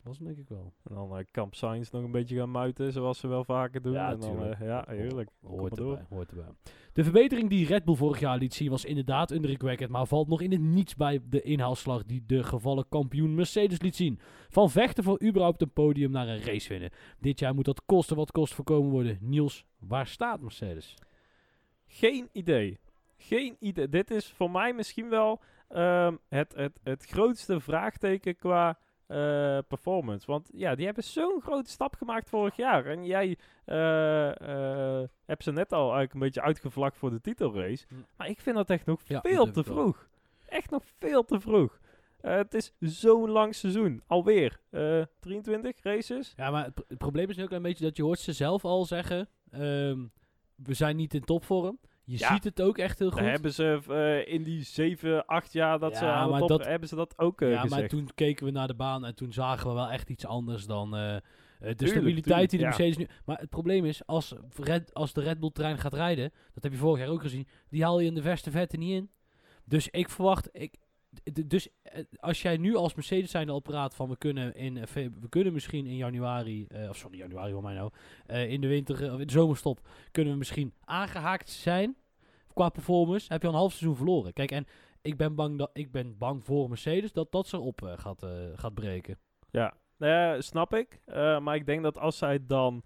[0.04, 0.74] was hem denk ik wel.
[0.84, 3.94] En dan eh, Camp Sainz nog een beetje gaan muiten, zoals ze wel vaker doen.
[3.94, 5.30] Ja, en dan, eh, ja, heerlijk.
[5.42, 6.46] Hoort erbij, hoort erbij.
[6.94, 10.42] De verbetering die Red Bull vorig jaar liet zien was inderdaad indrukwekkend, maar valt nog
[10.42, 14.20] in het niets bij de inhaalslag die de gevallen kampioen Mercedes liet zien.
[14.50, 16.90] Van vechten voor überhaupt een podium naar een race winnen.
[17.20, 19.18] Dit jaar moet dat kosten wat kost voorkomen worden.
[19.22, 20.96] Niels, waar staat Mercedes?
[21.88, 22.80] Geen idee.
[23.18, 23.90] Geen idee.
[23.90, 28.80] Dit is voor mij misschien wel ehm, het, het, het grootste vraagteken qua
[29.12, 30.28] eh, performance.
[30.28, 32.86] Want ja, die hebben zo'n grote stap gemaakt vorig jaar.
[32.86, 37.86] En jij eh, hebt ze net al eigenlijk een beetje uitgevlakt voor de titelrace.
[37.88, 37.95] Hm.
[38.17, 40.08] Maar ik vind dat echt nog Ja, veel te vroeg.
[40.47, 41.80] Echt nog veel te vroeg.
[42.21, 44.02] Het is zo'n lang seizoen.
[44.08, 44.60] Alweer.
[44.69, 46.34] eh 23 races.
[46.38, 48.34] Ja, maar het, pro- het probleem is nu ook een beetje dat je hoort ze
[48.34, 50.00] zelf al zeggen, ehm,
[50.56, 51.80] we zijn niet in topvorm.
[52.12, 52.34] Je Ja.
[52.34, 53.19] ziet het ook echt heel goed.
[53.21, 56.95] Hebben ze eh, in die 7, 8 jaar dat ze aan top dat- hebben ze
[56.95, 57.80] dat ook eh, ja, gezegd.
[57.82, 60.65] maar toen keken we naar de baan en toen zagen we wel echt iets anders
[60.65, 61.21] dan eh, de
[61.60, 62.65] Tuurlijk, stabiliteit tuurlijk, die de.
[62.65, 63.08] Mercedes nu...
[63.26, 66.71] Maar het probleem is, als, Red, als de Red Bull trein gaat rijden, dat heb
[66.71, 69.10] je vorig jaar ook gezien, die haal je in de verste vette niet in.
[69.65, 70.50] Dus ik verwacht...
[70.52, 70.76] Ik,
[71.45, 71.67] dus
[72.15, 75.86] als jij nu als Mercedes zijnde al praat van we kunnen, in, we kunnen misschien
[75.86, 77.91] in januari, of sorry januari voor mij nou,
[78.47, 81.95] in de winter of in de zomerstop kunnen we misschien aangehaakt zijn
[82.54, 84.34] qua performance, heb je al een half seizoen verloren.
[84.34, 84.66] Kijk, en
[85.02, 88.24] ik ben bang, dat, ik ben bang voor Mercedes dat dat ze op eh, gaat,
[88.24, 89.18] eh, gaat breken.
[89.52, 91.00] Ja, eh, snap ik.
[91.06, 92.84] Eh, maar ik denk dat als zij dan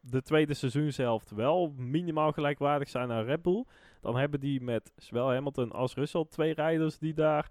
[0.00, 3.64] de tweede seizoenshelft wel minimaal gelijkwaardig zijn aan Red Bull,
[4.00, 7.50] dan hebben die met zowel Hamilton als Russell twee rijders die daar,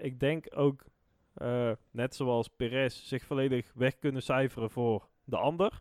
[0.00, 0.84] ik denk ook,
[1.90, 5.80] net zoals Perez, zich volledig weg kunnen cijferen voor de ander.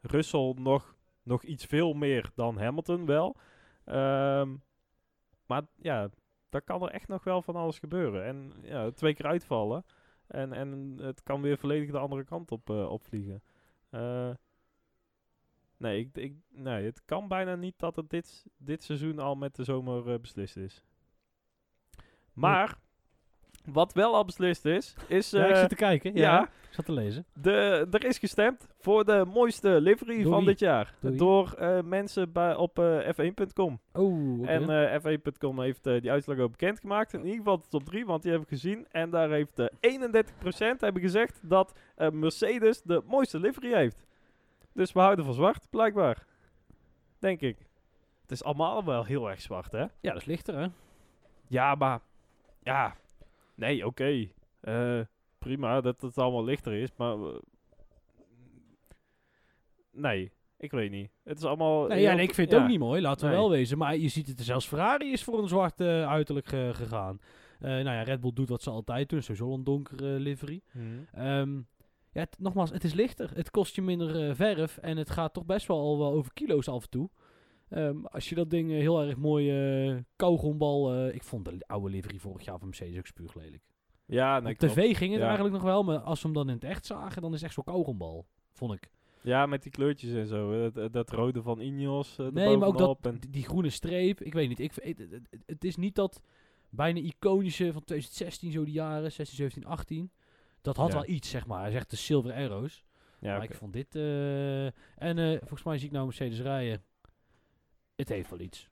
[0.00, 0.96] Russell nog,
[1.28, 3.36] nog iets veel meer dan Hamilton wel.
[3.84, 4.56] Ehm,
[5.46, 6.08] maar ja,
[6.48, 8.24] daar kan er echt nog wel van alles gebeuren.
[8.24, 9.84] En ja, twee keer uitvallen.
[10.26, 13.42] En, en het kan weer volledig de andere kant op uh, opvliegen.
[13.90, 14.30] Uh,
[15.76, 19.56] nee, ik, ik, nee, het kan bijna niet dat het dit, dit seizoen al met
[19.56, 20.84] de zomer uh, beslist is.
[22.32, 22.78] Maar,
[23.72, 25.30] wat wel al beslist is, is...
[25.30, 26.14] ja, ik uh, zit te kijken.
[26.14, 26.42] Ja, ja.
[26.42, 27.26] ik zat te lezen.
[27.32, 30.94] De, er is gestemd voor de mooiste livery van dit jaar.
[31.00, 33.80] Door eh, mensen bij, op eh, f1.com.
[33.92, 34.48] Oh, oké.
[34.48, 37.12] En eh, f1.com heeft eh, die uitslag ook bekendgemaakt.
[37.12, 38.86] In ieder geval de top 3, want die heb ik gezien.
[38.90, 39.66] En daar heeft eh
[40.70, 44.06] 31% hebben gezegd dat eh, Mercedes de mooiste livery heeft.
[44.72, 46.26] Dus we houden van zwart, blijkbaar.
[47.18, 47.56] Denk ik.
[48.22, 49.80] Het is allemaal wel heel erg zwart, hè?
[49.80, 50.66] ja, dat is lichter, hè?
[51.46, 52.00] Ja, maar...
[52.62, 52.96] Ja.
[53.58, 54.28] Nee, oké.
[54.60, 55.00] Eh,
[55.38, 57.16] prima dat het allemaal lichter is, maar...
[59.90, 61.10] nee, ik weet niet.
[61.24, 61.86] Het is allemaal...
[61.86, 62.64] Nee, ja, nee, ik vind het ja.
[62.64, 63.40] ook niet mooi, laten we Nee.
[63.40, 63.78] wel wezen.
[63.78, 67.20] Maar je ziet het, zelfs Ferrari is voor een zwart eh, uiterlijk eh, gegaan.
[67.58, 70.60] Nou ja, Red Bull doet wat ze altijd doen, sowieso een donkere livery.
[70.72, 70.84] Mhm.
[71.12, 71.60] Ehm,
[72.12, 73.30] ja, nogmaals, het is lichter.
[73.34, 76.68] Het kost je minder verf en het gaat toch best wel al wel over kilo's
[76.68, 77.10] af en toe.
[77.70, 80.92] Ehm, als je dat ding eh, heel erg mooi kauwgombal...
[80.94, 83.62] eh, ik vond de oude livery vorig jaar van Mercedes ook spuuglelijk.
[84.06, 84.74] Ja, nee, Op klopt.
[84.74, 85.26] tv ging het Ja.
[85.26, 87.44] eigenlijk nog wel, maar als we hem dan in het echt zagen, dan is het
[87.44, 88.90] echt zo'n kauwgombal, vond ik.
[89.22, 90.70] Ja, met die kleurtjes en zo.
[90.70, 92.16] Dat, dat rode van Ineos.
[92.32, 94.58] Nee, maar ook dat, en- die- groene streep, ik weet niet.
[94.58, 94.98] Ik, het,
[95.46, 96.20] het- is niet dat
[96.70, 100.10] bijna iconische van 2016, zo die jaren, 16, 17, 18.
[100.62, 100.94] Dat had Ja.
[100.94, 101.60] wel iets, zeg maar.
[101.60, 102.84] Hij zegt de silver arrows.
[103.20, 103.94] Ja, maar ik vond dit...
[104.96, 106.82] en volgens mij zie ik nou Mercedes rijden.
[107.98, 108.68] Het heeft wel iets.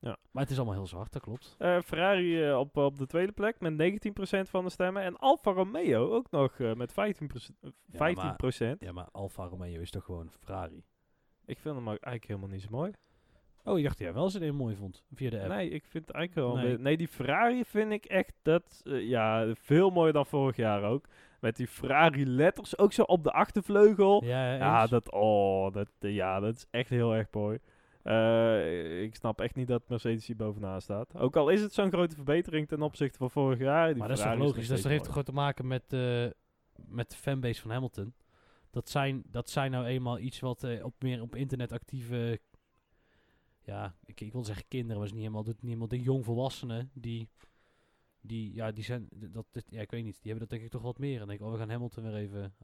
[0.00, 0.16] Ja.
[0.30, 1.54] Maar het is allemaal heel zwart, dat klopt.
[1.58, 5.02] Eh, Ferrari eh, op, op de tweede plek met 19% van de stemmen.
[5.02, 6.94] En Alfa Romeo ook nog eh, met 15%.
[7.92, 8.78] eh, 15%.
[8.78, 10.84] Ja, maar Alfa Romeo is toch gewoon Ferrari?
[11.44, 12.92] Ik vind hem eigenlijk helemaal niet zo mooi.
[13.64, 15.48] Oh, ik dacht jij wel ze een mooi vond, via de app.
[15.48, 16.76] Nee, ik vind eigenlijk wel...
[16.78, 16.96] Nee.
[16.96, 18.32] Die Ferrari vind ik echt...
[18.42, 21.06] Dat, ja, veel mooier dan vorig jaar ook.
[21.40, 24.24] Met die Ferrari letters ook zo op de achtervleugel.
[24.24, 27.58] Ja, Ja, dat, oh, dat, ja, dat is echt heel erg mooi.
[28.08, 31.16] Eh, ik snap echt niet dat Mercedes hier bovenaan staat.
[31.16, 33.88] Ook al is het zo'n grote verbetering ten opzichte van vorig jaar.
[33.88, 34.54] Die Maar dat is toch logisch?
[34.56, 36.26] nog Dat, is- dat heeft toch gewoon te maken met, eh,
[36.86, 38.14] met de fanbase van Hamilton.
[38.70, 42.40] Dat zijn, dat zijn nou eenmaal iets wat eh, op meer op internet actieve...
[43.62, 46.90] Ja, ik, ik wil zeggen kinderen, maar is niet helemaal, doet niet helemaal de jongvolwassenen
[46.94, 47.28] die...
[48.20, 50.70] Die, ja, die zijn, dat, dit- ja, ik weet niet, die hebben dat denk ik
[50.70, 51.20] toch wat meer.
[51.20, 52.54] En denk ik, oh, we gaan Hamilton weer even...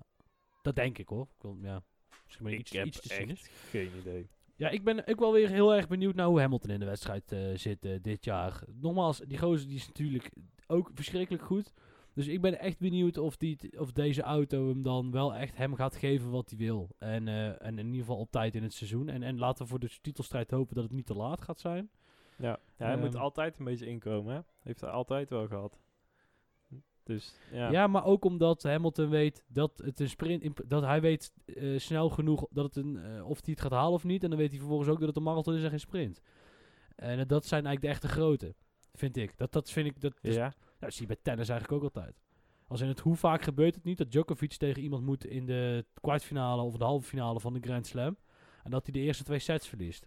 [0.63, 1.23] Dat denk ik hoor.
[1.37, 1.83] Ik wil, ja,
[2.25, 4.29] misschien Ik iets, heb iets te echt geen idee.
[4.57, 7.33] Ja, ik ben ook wel weer heel erg benieuwd naar hoe Hamilton in de wedstrijd
[7.33, 8.63] eh, zit eh, dit jaar.
[8.81, 10.31] Nogmaals, die gozer die is natuurlijk
[10.67, 11.73] ook verschrikkelijk goed.
[12.13, 15.75] Dus ik ben echt benieuwd of, die, of deze auto hem dan wel echt hem
[15.75, 16.89] gaat geven wat hij wil.
[16.99, 19.09] En, eh, en in ieder geval op tijd in het seizoen.
[19.09, 21.91] En, en laten we voor de titelstrijd hopen dat het niet te laat gaat zijn.
[22.39, 23.23] Ja, ja hij moet Ehm.
[23.23, 24.41] altijd een beetje inkomen, hè?
[24.63, 25.81] Heeft hij altijd wel gehad.
[27.05, 27.71] Dus, ja.
[27.71, 27.87] Ja.
[27.87, 30.43] maar ook omdat Hamilton weet dat het een sprint...
[30.43, 33.71] in- Dat hij weet eh, snel genoeg dat het een, eh, of hij het gaat
[33.71, 34.23] halen of niet.
[34.23, 36.21] En dan weet hij vervolgens ook dat het een marathon is en geen sprint.
[36.97, 38.55] En eh, dat zijn eigenlijk de echte grote.
[38.93, 39.37] Vind ik.
[39.39, 40.01] Dat, dat vind ik...
[40.01, 40.41] Dat, dus ja.
[40.41, 42.21] Nou, dat zie je bij tennis eigenlijk ook altijd.
[42.67, 45.85] Als in het hoe vaak gebeurt het niet dat Djokovic tegen iemand moet in de
[46.01, 48.17] kwartfinale of de halve finale van de Grand Slam.
[48.63, 50.07] En dat hij de eerste twee sets verliest.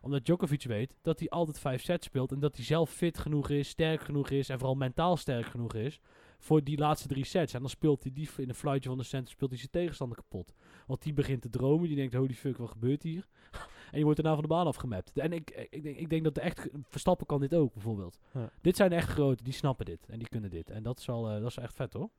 [0.00, 2.32] Omdat Djokovic weet dat hij altijd vijf sets speelt.
[2.32, 5.74] En dat hij zelf fit genoeg is, sterk genoeg is en vooral mentaal sterk genoeg
[5.74, 6.00] is.
[6.38, 7.54] Voor die laatste drie sets.
[7.54, 10.16] En dan speelt hij die in een fluitje van de center, speelt hij zijn tegenstander
[10.16, 10.54] kapot.
[10.86, 13.28] Want die begint te dromen, die denkt, holy fuck, wat gebeurt hier?
[13.92, 15.18] en je wordt daarna van de baan afgemapt.
[15.18, 18.18] En ik, ik, denk, ik denk dat de echt, Verstappen kan dit ook, bijvoorbeeld.
[18.32, 18.50] Ja.
[18.60, 20.06] Dit zijn echt grote, die snappen dit.
[20.06, 20.70] En die kunnen dit.
[20.70, 22.10] En dat is wel, eh, dat is echt vet, hoor.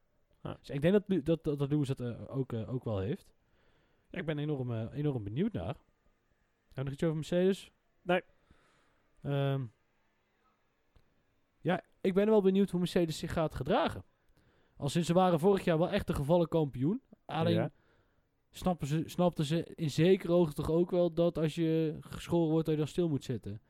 [0.43, 0.57] Ja.
[0.59, 3.33] Dus ik denk dat, dat, dat, dat Lewis het eh, ook, eh, ook wel heeft.
[4.09, 5.75] Ja, ik ben enorm, enorm benieuwd naar.
[6.73, 7.71] We nog iets over Mercedes?
[8.01, 8.21] Nee.
[9.21, 9.65] Ehm,
[11.61, 14.03] ja, ik ben wel benieuwd hoe Mercedes zich gaat gedragen.
[14.77, 17.01] Al sinds ze waren vorig jaar wel echt de gevallen kampioen.
[17.25, 17.71] Alleen Ja.
[18.49, 22.65] snappen ze, snapten ze in zekere hoogte toch ook wel dat als je geschoren wordt,
[22.65, 23.61] dat je dan stil moet zitten.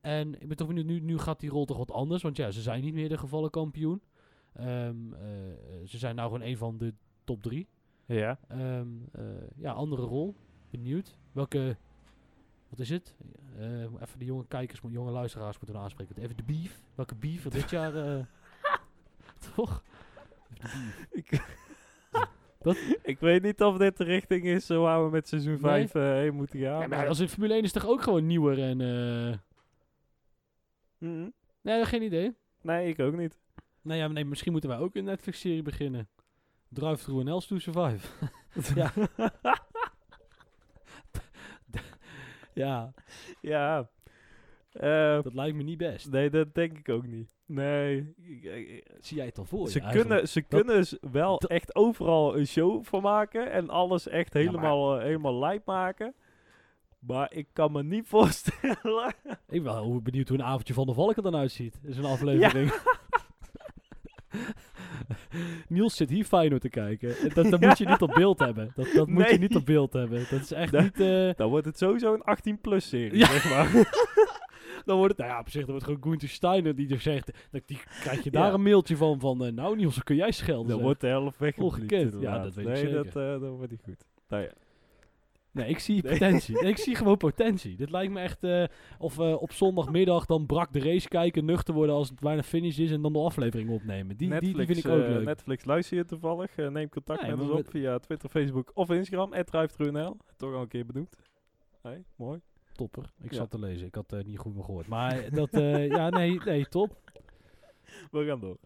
[0.00, 2.22] En ik ben toch benieuwd, nu, nu gaat die rol toch wat anders.
[2.22, 4.02] Want ja, ze zijn niet meer de gevallen kampioen.
[4.52, 5.20] Ehm, eh,
[5.84, 7.68] ze zijn nou gewoon een van de top drie.
[8.06, 8.38] Ja.
[8.48, 9.24] Ehm, eh,
[9.56, 10.36] ja, andere rol.
[10.70, 11.18] Benieuwd.
[11.32, 11.76] Welke,
[12.68, 13.14] wat is het?
[13.58, 16.16] Eh, even de jonge kijkers, mo- jonge luisteraars moeten aanspreken.
[16.18, 16.80] Even de beef.
[16.94, 17.94] Welke beef er dit jaar...
[17.94, 18.24] eh,
[19.54, 19.82] toch?
[20.54, 21.06] Even de beef.
[21.30, 25.88] Ik, ik weet niet of dit de richting is eh, waar we met seizoen Nee.
[25.88, 26.80] 5 eh, heen moeten gaan.
[26.80, 28.80] Ja, maar als in Formule 1 is toch ook gewoon nieuwer en...
[28.80, 29.38] eh
[30.98, 31.28] Mhm.
[31.60, 32.34] nee, geen idee.
[32.62, 33.38] Nee, ik ook niet.
[33.82, 36.08] Nou ja, nee, misschien moeten wij ook een Netflix-serie beginnen.
[36.68, 38.08] Drive Through Else to Survive.
[38.74, 38.92] ja.
[42.64, 42.92] Ja,
[43.40, 43.88] Ja.
[44.72, 46.10] Eh, dat lijkt me niet best.
[46.10, 47.34] nee, dat denk ik ook niet.
[47.46, 48.14] Nee.
[48.22, 50.08] Ik- ik- Zie jij het al voor Ze je eigenlijk?
[50.08, 54.08] kunnen, ze Dat- kunnen s- wel dat- echt overal een show van maken en alles
[54.08, 56.14] echt maar- helemaal, eh, helemaal lijp maken.
[56.98, 59.14] Maar ik kan me niet voorstellen.
[59.48, 61.80] Ik ben wel heel benieuwd hoe een avondje van de Valk er dan uitziet.
[61.84, 62.72] is een aflevering.
[65.68, 67.16] Niels zit hier Feyenoord te kijken.
[67.18, 68.72] En Dat, dat moet je niet op beeld hebben.
[68.74, 70.26] Dat, dat moet je niet op beeld hebben.
[70.30, 71.00] Dat is echt niet...
[71.00, 73.26] eh, Dan wordt het sowieso een 18-plus serie, Ja.
[73.26, 73.70] zeg maar.
[74.84, 75.18] dan wordt het...
[75.26, 77.30] Nou ja, op zich, dan wordt gewoon Gunther Steiner die er zegt...
[77.50, 78.52] Dat, die krijg je daar Ja.
[78.52, 80.66] een mailtje van, van eh, nou Niels, kun jij schelden.
[80.66, 80.84] Dan zeg.
[80.84, 81.58] wordt de helft.
[81.58, 82.16] Ongekend.
[82.20, 83.04] Ja, dat weet ik nee, zeker.
[83.04, 84.04] Dat, eh, dat wordt niet goed.
[84.28, 84.48] Nou ja.
[85.56, 86.54] Nee, ik zie potentie.
[86.62, 87.76] Nee, ik zie gewoon potentie.
[87.76, 88.44] Dit lijkt me echt...
[88.44, 88.64] eh,
[88.98, 92.78] of eh, op zondagmiddag dan brak de race kijken, nuchter worden als het bijna finish
[92.78, 94.16] is en dan de aflevering opnemen.
[94.16, 95.24] Die, die, die vind ik ook eh, leuk.
[95.24, 96.56] Netflix luister je toevallig.
[96.56, 99.32] Neem contact Nee, met ons met- op via Twitter, Facebook of Instagram.
[99.34, 100.16] @ruiftruNL.
[100.36, 101.16] Toch al een keer benoemd.
[101.82, 102.40] Hey, mooi.
[102.72, 103.12] Topper.
[103.22, 103.36] Ik Ja.
[103.36, 103.86] zat te lezen.
[103.86, 104.86] Ik had eh, niet goed meer gehoord.
[104.86, 105.48] Maar dat...
[105.96, 106.96] ja, nee, nee, top.
[108.10, 108.56] We gaan door.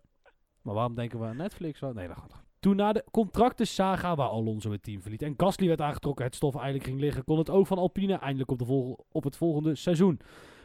[0.63, 1.81] Maar waarom denken we aan Netflix?
[1.81, 5.81] Nee, dat gaat Toen na de contractensaga waar Alonso het team verliet en Gasly werd
[5.81, 9.01] aangetrokken, het stof eigenlijk ging liggen, kon het oog van Alpine eindelijk op, de volg-
[9.13, 10.21] op het volgende seizoen.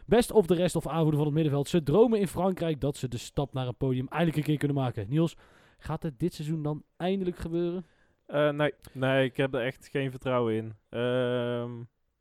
[0.05, 1.67] Best of de rest of aanvoerder van het middenveld.
[1.67, 4.77] Ze dromen in Frankrijk dat ze de stap naar een podium eindelijk een keer kunnen
[4.77, 5.10] maken.
[5.10, 5.36] Niels,
[5.77, 7.86] gaat het dit seizoen dan eindelijk gebeuren?
[8.25, 10.73] Eh, nee, nee, ik heb er echt geen vertrouwen in.
[10.89, 11.71] Ehm,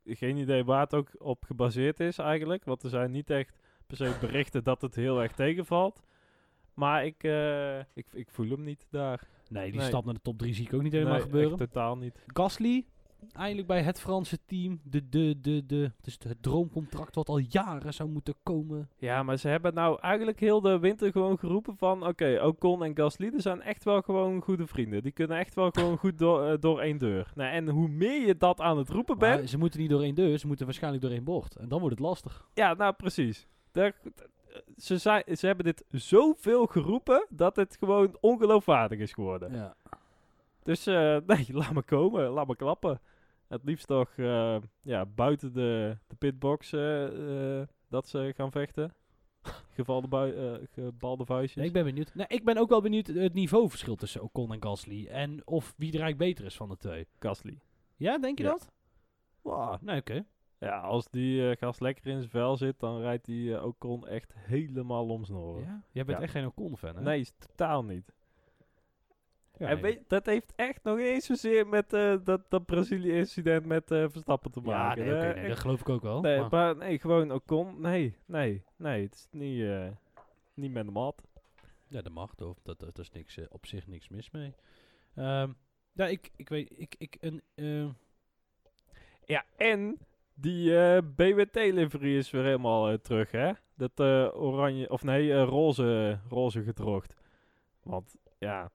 [0.05, 2.65] geen idee waar het ook op gebaseerd is eigenlijk.
[2.65, 6.01] Want er zijn niet echt per se berichten dat het heel erg tegenvalt.
[6.73, 9.27] Maar ik, eh, ik, ik voel hem niet daar.
[9.49, 9.87] Nee, die Nee.
[9.87, 11.49] stap naar de top 3 zie ik ook niet helemaal nee, gebeuren.
[11.59, 12.23] echt totaal niet.
[12.27, 12.85] Gasly,
[13.33, 14.79] eindelijk bij het Franse team.
[14.83, 18.89] De, de, de, de, het is het droomcontract wat al jaren zou moeten komen.
[18.97, 22.07] Ja, maar ze hebben nou eigenlijk heel de winter gewoon geroepen van...
[22.07, 25.03] Oké, Ocon en Gasly, die zijn echt wel gewoon goede vrienden.
[25.03, 27.31] Die kunnen echt wel gewoon goed door, eh, door één deur.
[27.35, 29.39] Nou, en hoe meer je dat aan het roepen bent...
[29.39, 31.55] Maar ze moeten niet door één deur, ze moeten waarschijnlijk door één bocht.
[31.55, 32.47] En dan wordt het lastig.
[32.53, 33.47] Ja, nou precies.
[33.71, 33.95] Daar-
[34.77, 34.97] ze,
[35.35, 39.53] ze hebben dit zoveel geroepen dat het gewoon ongeloofwaardig is geworden.
[39.53, 39.75] Ja.
[40.63, 42.99] Dus eh, nee, laat me komen, laat me klappen.
[43.47, 48.93] Het liefst toch eh, ja, buiten de, de pitbox eh, dat ze gaan vechten.
[49.69, 50.33] Gevalde bui,
[50.71, 51.55] gebalde vuistjes.
[51.55, 52.15] Nee, ik ben benieuwd.
[52.15, 55.07] Nee, ik ben ook wel benieuwd het niveauverschil tussen Ocon en Gasly.
[55.07, 57.07] En of wie er eigenlijk beter is van de twee.
[57.19, 57.59] Gasly.
[57.95, 58.49] Ja, denk je Ja.
[58.49, 58.71] dat?
[59.41, 60.25] Wow, nee, oké.
[60.65, 64.07] Ja, als die eh, gast lekker in zijn vel zit, dan rijdt die eh, Ocon
[64.07, 65.63] echt helemaal om zijn oren.
[65.63, 65.81] Ja?
[65.91, 66.23] Jij bent Ja.
[66.23, 67.01] echt geen Ocon-fan, hè?
[67.01, 68.13] Nee, is totaal niet.
[69.57, 69.81] Ja, en nee.
[69.81, 74.51] weet, dat heeft echt nog niet eens zozeer met eh, dat, dat Brazilië-incident met Verstappen
[74.51, 75.05] te Ja, maken.
[75.05, 75.33] nee, oké, hè.
[75.33, 76.21] nee, dat geloof ik ook wel.
[76.21, 77.81] nee, maar- maar nee, gewoon Ocon.
[77.81, 79.03] Nee, nee, nee.
[79.03, 79.69] Het is niet,
[80.53, 81.23] niet met de mat.
[81.87, 82.57] Ja, dat mag toch.
[82.63, 84.53] Dat, dat, is niks, op zich niks mis mee.
[85.15, 85.51] Ehm,
[85.91, 87.41] ja, ik, ik weet, ik, ik, een,
[89.25, 89.97] Ja, en
[90.35, 93.51] die eh, BWT-livery is weer helemaal eh, terug, hè?
[93.75, 97.15] Dat eh, oranje, of nee, roze, roze gedroogd.
[97.83, 98.71] Want, ja,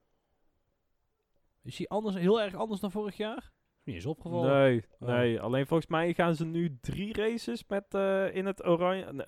[1.61, 3.51] is hij anders, heel erg anders dan vorig jaar?
[3.83, 4.51] Niet eens opgevallen.
[4.59, 5.07] nee, Oh.
[5.07, 5.41] nee.
[5.41, 7.85] Alleen volgens mij gaan ze nu drie races met
[8.33, 9.25] in het oranje, nee,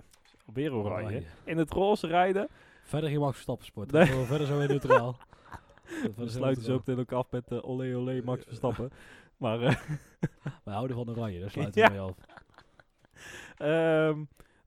[0.53, 1.23] weer oranje, Oranje.
[1.43, 2.47] in het roze rijden.
[2.83, 3.91] Verder geen Max Verstappen sport.
[3.91, 4.05] Nee.
[4.05, 5.17] Verder zo weer neutraal.
[6.17, 8.89] Dan sluiten ze ook meteen ook af met olé olé Max Verstappen.
[9.43, 9.75] maar eh,
[10.65, 11.87] Wij houden van oranje, daar sluiten Ja.
[11.87, 12.17] we mee af.
[13.57, 14.17] ehm,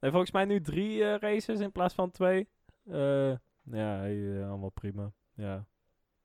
[0.01, 2.49] nee, volgens mij nu drie eh, races in plaats van twee.
[2.91, 4.01] Eh, ja,
[4.49, 5.13] allemaal prima.
[5.35, 5.67] Ja.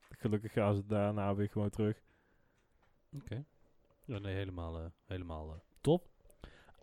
[0.09, 2.01] Gelukkig gaan ze daarna weer gewoon terug.
[3.15, 3.43] Oké.
[4.05, 6.07] Ja, nee, helemaal, helemaal top.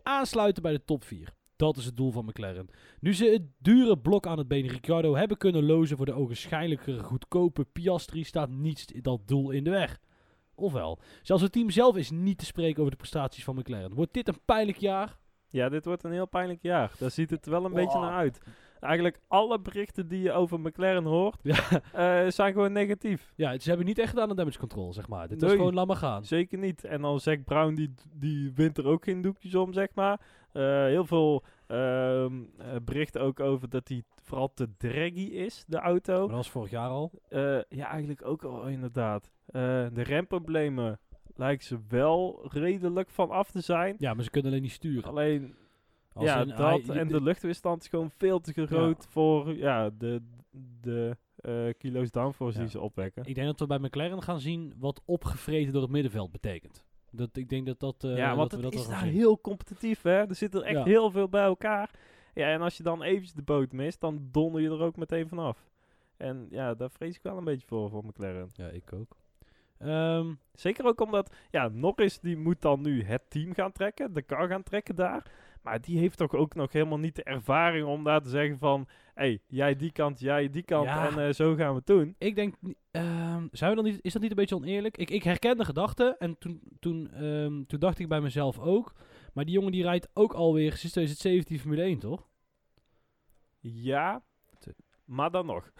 [0.03, 1.33] Aansluiten bij de top 4.
[1.55, 2.69] Dat is het doel van McLaren.
[2.99, 6.99] Nu ze het dure blok aan het been Ricciardo hebben kunnen lozen voor de ogenschijnlijke
[6.99, 9.99] goedkope Piastri, staat niets dat doel in de weg.
[10.59, 13.93] Ofwel, zelfs het team zelf is niet te spreken over de prestaties van McLaren.
[13.93, 15.17] Wordt dit een pijnlijk jaar?
[15.49, 16.91] Ja, dit wordt een heel pijnlijk jaar.
[16.99, 18.41] Daar ziet het wel een beetje naar uit.
[18.79, 21.57] Eigenlijk alle berichten die je over McLaren hoort, Ja,
[21.93, 23.33] eh, zijn gewoon negatief.
[23.35, 25.27] ja, ze hebben niet echt gedaan aan damage control, zeg maar.
[25.27, 25.49] Dit Nee.
[25.49, 26.25] is gewoon laat maar gaan.
[26.25, 26.83] Zeker niet.
[26.83, 30.19] En dan Zack Brown, die, die wint er ook geen doekjes om, zeg maar.
[30.51, 35.77] Eh, heel veel ehm, eh, berichten ook over dat hij vooral te draggy is, de
[35.79, 36.13] auto.
[36.13, 37.11] Maar dat was vorig jaar al.
[37.69, 39.31] Ja, eigenlijk ook al inderdaad.
[39.93, 40.99] De remproblemen
[41.35, 43.95] lijken ze wel redelijk van af te zijn.
[43.99, 45.09] Ja, maar ze kunnen alleen niet sturen.
[45.09, 45.55] Alleen,
[46.13, 49.89] Als ja, in, dat hij- en de luchtweerstand is gewoon veel te groot voor ja,
[49.89, 50.21] de,
[50.81, 52.63] de eh, kilo's downforce Ja.
[52.63, 53.25] die ze opwekken.
[53.25, 56.85] Ik denk dat we bij McLaren gaan zien wat opgevreten door het middenveld betekent.
[57.11, 58.03] Dat, ik denk dat dat...
[58.03, 59.11] eh, ja, want dat het is daar zien.
[59.13, 60.27] heel competitief, hè.
[60.27, 60.83] Er zit er echt Ja.
[60.83, 61.89] heel veel bij elkaar.
[62.33, 65.27] Ja, en als je dan eventjes de boot mist, dan donder je er ook meteen
[65.27, 65.69] vanaf.
[66.17, 68.49] En ja, daar vrees ik wel een beetje voor, voor McLaren.
[68.53, 69.15] Ja, ik ook.
[69.77, 74.25] Ehm, Zeker ook omdat, ja, Norris die moet dan nu het team gaan trekken, de
[74.25, 75.31] car gaan trekken daar.
[75.61, 78.87] Maar die heeft toch ook nog helemaal niet de ervaring om daar te zeggen van...
[79.13, 81.07] Hé, hey, jij die kant, jij die kant Ja.
[81.09, 82.15] en eh, zo gaan we het doen.
[82.17, 82.55] ik denk,
[82.91, 84.97] ehm, zijn we dan niet, is dat niet een beetje oneerlijk?
[84.97, 88.93] Ik, ik herken de gedachte en toen, toen, ehm, toen dacht ik bij mezelf ook.
[89.33, 92.27] Maar die jongen die rijdt ook alweer sinds 2017 Formule 1, toch?
[93.59, 94.23] Ja,
[95.05, 95.71] maar dan nog.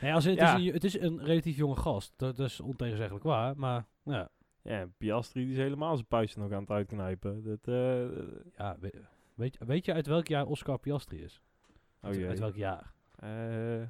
[0.00, 0.56] Nee, als het, Ja.
[0.56, 2.12] is een, het is een relatief jonge gast.
[2.16, 3.56] Dat, dat is ontegenzeggelijk waar.
[3.56, 4.28] Maar ja,
[4.62, 7.42] Ja, Piastri die is helemaal zijn puistje nog aan het uitknijpen.
[7.42, 8.08] Dat, eh,
[8.56, 11.42] ja we- weet, je- weet je uit welk jaar Oscar Piastri is?
[12.00, 12.92] oh uit, uit welk jaar?
[13.16, 13.88] Eh,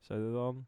[0.00, 0.66] zijn er dan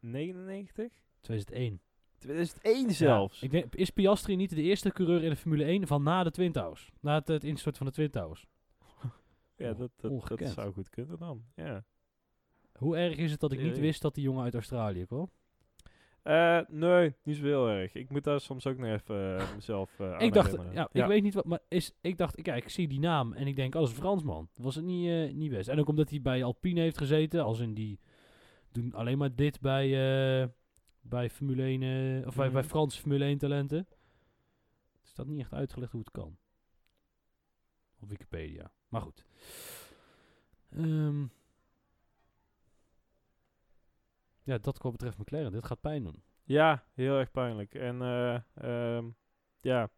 [0.00, 0.92] 99?
[1.20, 1.80] 2001.
[2.18, 3.40] 2001 zelfs.
[3.40, 6.22] Ja, ik denk, is Piastri niet de eerste coureur in de Formule 1 van na
[6.22, 6.92] de Twin Towers?
[7.00, 8.46] Na het, het instorten van de Twin Towers.
[9.56, 11.44] ja, dat, dat, dat zou goed kunnen dan.
[11.54, 11.84] Ja.
[12.78, 15.30] Hoe erg is het dat ik niet wist dat die jongen uit Australië kwam?
[16.26, 17.94] Eh, nee, niet zo heel erg.
[17.94, 21.04] Ik moet daar soms ook nog even eh, mezelf eh, aan ik dacht, ja, ik
[21.04, 23.74] weet niet wat, maar is, ik dacht, kijk, ik zie die naam en ik denk,
[23.74, 24.48] oh, dat is een Fransman.
[24.54, 25.68] Dat was het niet, niet best.
[25.68, 28.00] En ook omdat hij bij Alpine heeft gezeten, als in die
[28.72, 29.88] doen alleen maar dit bij,
[31.00, 32.70] bij Formule 1, eh, of bij, bij Mhm.
[32.70, 33.86] Franse Formule 1 talenten.
[35.00, 36.36] Het staat niet echt uitgelegd hoe het kan.
[38.00, 38.70] Op Wikipedia.
[38.88, 39.24] Maar goed.
[40.70, 41.24] Ehm,
[44.46, 45.52] ja, dat wat betreft McLaren.
[45.52, 46.22] Dit gaat pijn doen.
[46.44, 47.74] Ja, heel erg pijnlijk.
[47.74, 49.06] En eh, ehm,
[49.60, 49.90] ja,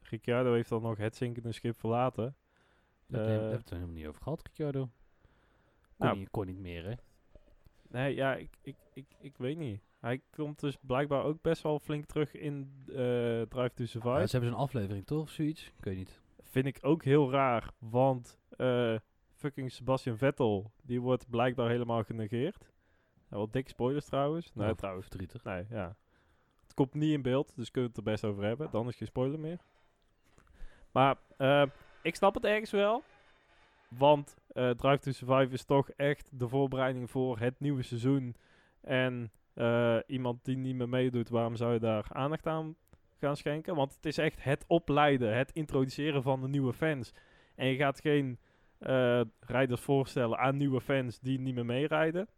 [0.00, 2.36] Ricciardo heeft dan nog het zinkende schip verlaten.
[3.06, 4.80] Daar Eh, hebben we het er helemaal niet over gehad, Ricciardo.
[4.80, 6.18] Kon, Nou.
[6.18, 6.92] niet, kon niet meer, hè?
[7.88, 9.80] Nee, ja, ik, ik, ik, ik weet niet.
[10.00, 12.94] Hij komt dus blijkbaar ook best wel flink terug in eh,
[13.42, 14.18] Drive to Survive.
[14.18, 15.20] Ja, ze hebben zo'n aflevering, toch?
[15.22, 15.72] Of zoiets?
[15.78, 16.20] Ik weet niet.
[16.42, 18.96] Vind ik ook heel raar, want eh,
[19.34, 22.72] fucking Sebastian Vettel, die wordt blijkbaar helemaal genegeerd.
[23.34, 24.50] Ja, wel dikke spoilers trouwens.
[24.54, 25.06] Nee, Oh, trouwens.
[25.06, 25.44] Verdrietig.
[25.44, 25.96] Nee, ja.
[26.62, 28.70] Het komt niet in beeld, dus kunnen we het er best over hebben.
[28.70, 29.58] Dan is geen spoiler meer.
[30.92, 31.64] Maar eh,
[32.02, 33.02] ik snap het ergens wel.
[33.88, 38.36] Want eh, Drive to Survive is toch echt de voorbereiding voor het nieuwe seizoen.
[38.80, 42.76] En eh, iemand die niet meer meedoet, waarom zou je daar aandacht aan
[43.18, 43.74] gaan schenken?
[43.74, 47.12] Want het is echt het opleiden, het introduceren van de nieuwe fans.
[47.54, 48.38] En je gaat geen
[49.40, 52.28] rijders voorstellen aan nieuwe fans die niet meer meerijden.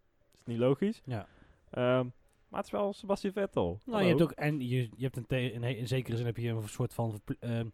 [0.47, 1.03] Niet logisch.
[1.05, 1.27] Ja.
[1.71, 2.07] Ehm,
[2.49, 3.81] maar het is wel Sebastian Vettel.
[3.85, 6.49] Nou, je hebt ook, en je, je hebt een, in, in zekere zin heb je
[6.49, 7.67] een soort van verpl- ehm,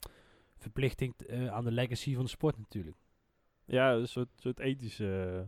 [0.59, 2.97] verplichting eh, aan de legacy van de sport natuurlijk.
[3.65, 5.41] Ja, een soort, soort ethische, uh,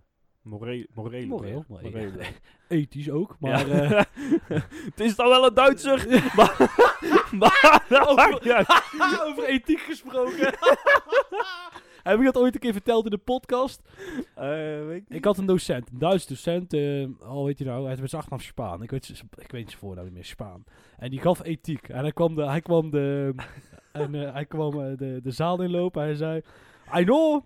[0.42, 1.26] morele, morele.
[1.26, 1.64] Moreel.
[2.68, 3.68] Ethisch ook, maar...
[3.68, 4.06] Ja.
[4.48, 6.06] eh, het is dan wel een Duitser,
[6.36, 6.56] maar...
[7.38, 9.26] maar uit.
[9.26, 10.54] over ethiek gesproken.
[12.04, 13.82] Heb ik dat ooit een keer verteld in de podcast?
[14.34, 14.48] Eh,
[14.86, 15.18] weet ik niet.
[15.18, 18.40] Ik had een docent, een Duits docent, eh al weet je nou, hij zijn achternaam
[18.40, 18.82] Spaan.
[18.82, 20.64] Ik weet, ik weet zijn voornaam niet meer, Spaan.
[20.98, 21.88] En die gaf ethiek.
[21.88, 23.34] En hij kwam de, hij kwam de,
[23.92, 26.02] en, eh, hij kwam de, de zaal inlopen.
[26.02, 26.42] Hij zei,
[26.98, 27.42] I know,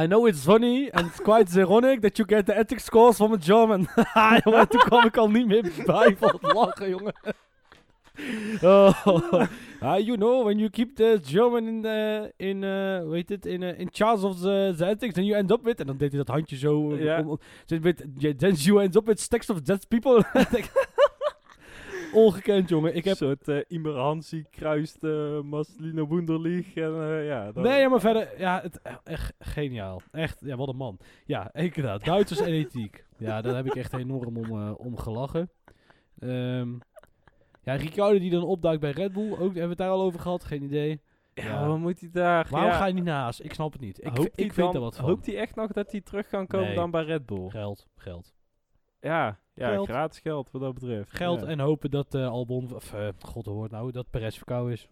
[0.00, 3.32] I know it's funny and it's quite ironic that you get the ethics scores from
[3.32, 3.88] a German.
[4.44, 7.14] jongen, toen kwam ik al niet meer bij van het lachen, jongen.
[8.62, 8.92] Oh,
[9.80, 13.46] ah, you know, when you keep the German in, the, in uh, hoe heet het,
[13.46, 15.96] in, uh, in charge of the, the ethics, then you end up with, en dan
[15.96, 17.24] deed hij dat handje zo, Ja.
[18.16, 20.24] yeah, then you end up with stacks of dead people.
[22.14, 22.94] Ongekend, jongen.
[22.94, 26.74] Ik heb, Een soort uh, Imer Hansi kruist uh, Marcelino Wunderlich.
[26.74, 30.00] En, uh, ja, dat- nee, ja, maar verder, ja, het, echt geniaal.
[30.10, 30.98] Echt, ja, wat een man.
[31.24, 33.04] Ja, ik inderdaad, Duitsers en ethiek.
[33.18, 35.50] Ja, daar heb ik echt enorm om, uh, om gelachen.
[36.18, 36.68] Ehm,
[37.62, 40.20] ja, Ricciardo die dan opduikt bij Red Bull, ook, hebben we het daar al over
[40.20, 40.44] gehad?
[40.44, 41.00] Geen idee.
[41.34, 41.66] Ja, Ja.
[41.66, 42.46] wat moet hij daar?
[42.50, 42.76] Waarom ja.
[42.76, 43.40] ga je niet naast?
[43.40, 43.98] Ik snap het niet.
[43.98, 45.04] Ik, Hoopt ik hij vind dan- er wat van.
[45.04, 46.76] Hoopt hij echt nog dat hij terug kan komen Nee.
[46.76, 47.48] dan bij Red Bull?
[47.48, 48.34] Geld, geld.
[49.00, 49.88] Ja, ja Geld.
[49.88, 51.16] gratis geld wat dat betreft.
[51.16, 51.46] Geld ja.
[51.46, 54.88] en hopen dat eh Albon, of eh, god hoort nou, dat Perez verkouden is.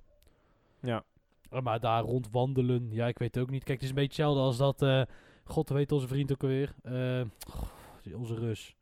[0.82, 1.02] Ja.
[1.50, 3.64] Eh, Maar daar rondwandelen, ja, ik weet het ook niet.
[3.64, 5.02] Kijk, het is een beetje hetzelfde als dat, eh,
[5.44, 6.74] god, heet onze vriend ook alweer?
[6.82, 8.76] Eh, goh, onze Rus.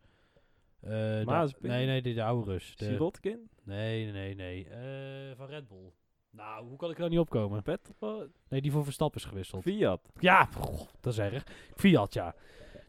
[1.24, 1.70] Mazepin?
[1.70, 2.76] nee, nee, de, de oude Rus.
[2.76, 3.48] De, Sirotkin?
[3.64, 4.68] nee, nee, nee, nee.
[4.68, 5.92] Eh, van Red Bull.
[6.30, 7.62] Nou, hoe kan ik er nou niet opkomen?
[7.62, 8.26] Petrol?
[8.48, 9.62] Nee, die voor Verstappen is gewisseld.
[9.62, 10.00] Fiat?
[10.20, 11.46] Ja, goh, dat is erg.
[11.74, 12.34] Fiat, ja.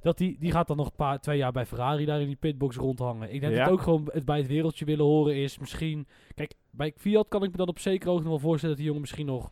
[0.02, 2.36] Dat die, die gaat dan nog een paar, twee jaar bij Ferrari daar in die
[2.36, 3.34] pitbox rondhangen.
[3.34, 3.60] Ik denk Ja.
[3.60, 5.58] dat het ook gewoon het bij het wereldje willen horen is.
[5.60, 8.78] Misschien, kijk, bij Fiat kan ik me dan op zekere hoogte nog wel voorstellen dat
[8.78, 9.52] die jongen misschien nog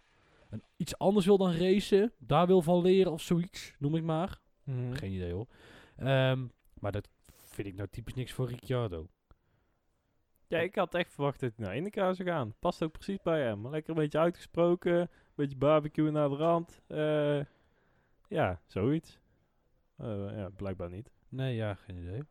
[0.49, 2.13] een, iets anders wil dan racen.
[2.19, 4.39] Daar wil van leren of zoiets, noem ik maar.
[4.63, 4.91] Mhm.
[4.93, 5.47] Geen idee hoor.
[5.97, 6.45] Ehm,
[6.80, 7.09] maar dat
[7.58, 9.08] vind ik nou typisch niks voor Ricciardo.
[10.47, 12.55] Ja, ik had echt verwacht dat hij naar Indica zou gaan.
[12.60, 13.70] Past ook precies bij hem.
[13.70, 16.82] Lekker een beetje uitgesproken, een beetje barbecue naar de rand.
[16.88, 17.41] Eh,
[18.28, 19.20] ja, zoiets.
[19.95, 21.12] Eh, ja, blijkbaar niet.
[21.30, 22.22] Nee, ja, geen idee.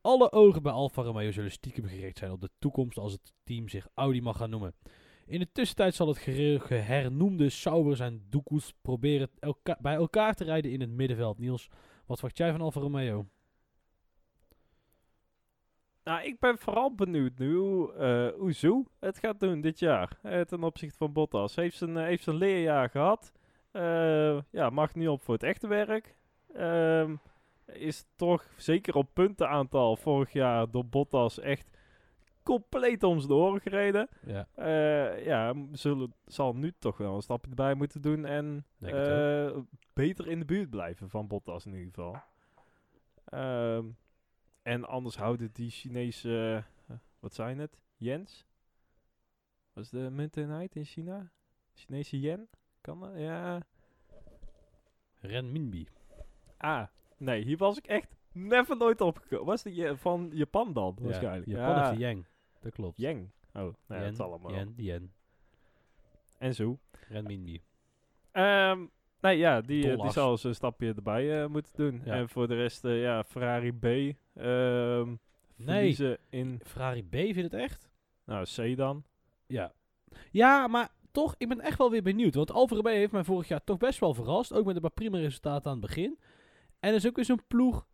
[0.00, 3.68] Alle ogen bij Alfa Romeo zullen stiekem gericht zijn op de toekomst als het team
[3.68, 4.74] zich Audi mag gaan noemen.
[5.26, 6.18] In de tussentijd zal het
[6.62, 11.38] gehernoemde Sauber zijn doekoes proberen elka- bij elkaar te rijden in het middenveld.
[11.38, 11.68] Niels,
[12.06, 13.26] wat verwacht jij van Alfa Romeo?
[16.06, 20.18] Nou, ik ben vooral benieuwd nu hoe eh, hoe Zoe het gaat doen dit jaar.
[20.22, 21.54] eh, ten opzichte van Bottas.
[21.54, 23.32] Heeft zijn, eh, heeft zijn leerjaar gehad.
[23.70, 26.16] Eh, ja, mag nu op voor het echte werk.
[26.54, 27.14] Ehm,
[27.66, 31.70] is toch zeker op puntenaantal vorig jaar door Bottas echt
[32.42, 34.08] compleet om zijn oren gereden.
[34.26, 38.64] Ja, Eh, ja, zullen, zal nu toch wel een stapje erbij moeten doen en
[39.52, 39.56] eh,
[39.92, 42.16] beter in de buurt blijven van Bottas in ieder geval.
[44.66, 47.80] En anders houden die Chinese, eh, wat zijn het?
[47.96, 48.46] Jens?
[49.72, 51.30] Wat is de munteenheid in China?
[51.74, 52.48] Chinese yen?
[52.80, 53.12] Kan dat?
[53.16, 53.60] Ja.
[55.20, 55.86] Renminbi.
[56.56, 56.86] Ah,
[57.16, 59.46] nee, hier was ik echt never nooit opgekomen.
[59.46, 61.46] Was die eh, van Japan dan, Ja, waarschijnlijk?
[61.46, 61.84] Japan ja.
[61.84, 62.24] heeft de Yang.
[62.60, 62.96] Dat klopt.
[62.96, 63.30] Yang.
[63.52, 64.52] Oh, nou ja, Yen, dat zal allemaal.
[64.52, 65.12] Yen, yen.
[66.38, 66.78] En zo.
[67.08, 67.62] Renminbi.
[68.30, 68.86] Ehm
[69.26, 72.02] nee, ja, die, eh, die zal eens een stapje erbij eh, moeten doen.
[72.04, 72.14] Ja.
[72.14, 73.84] En voor de rest, eh, ja, Ferrari B.
[74.34, 75.14] ehm
[75.58, 77.88] verliezen in, Ferrari B vindt het echt?
[78.24, 79.04] nou, C dan.
[79.46, 79.72] Ja.
[80.30, 82.34] Ja, maar toch, ik ben echt wel weer benieuwd.
[82.34, 84.52] Want Alfa Romeo heeft mij vorig jaar toch best wel verrast.
[84.52, 86.18] Ook met een paar prima resultaten aan het begin.
[86.80, 87.86] En er is ook weer zo'n ploeg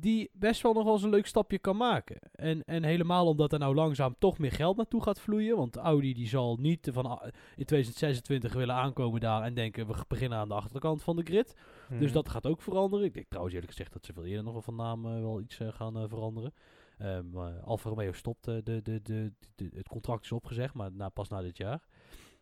[0.00, 2.16] die best wel nog wel eens een leuk stapje kan maken.
[2.32, 5.56] En, en helemaal omdat er nou langzaam toch meer geld naartoe gaat vloeien.
[5.56, 7.22] Want Audi die zal niet van a-
[7.56, 11.54] in 2026 willen aankomen daar en denken we beginnen aan de achterkant van de grid.
[11.88, 12.12] Dus Mhm.
[12.12, 13.04] dat gaat ook veranderen.
[13.06, 15.40] Ik denk trouwens eerlijk gezegd dat ze veel eerder nog wel van naam eh, wel
[15.40, 16.52] iets eh, gaan eh, veranderen.
[17.32, 21.28] Maar Alfa Romeo stopt, de, de, de, de, het contract is opgezegd, maar na, pas
[21.28, 21.82] na dit jaar.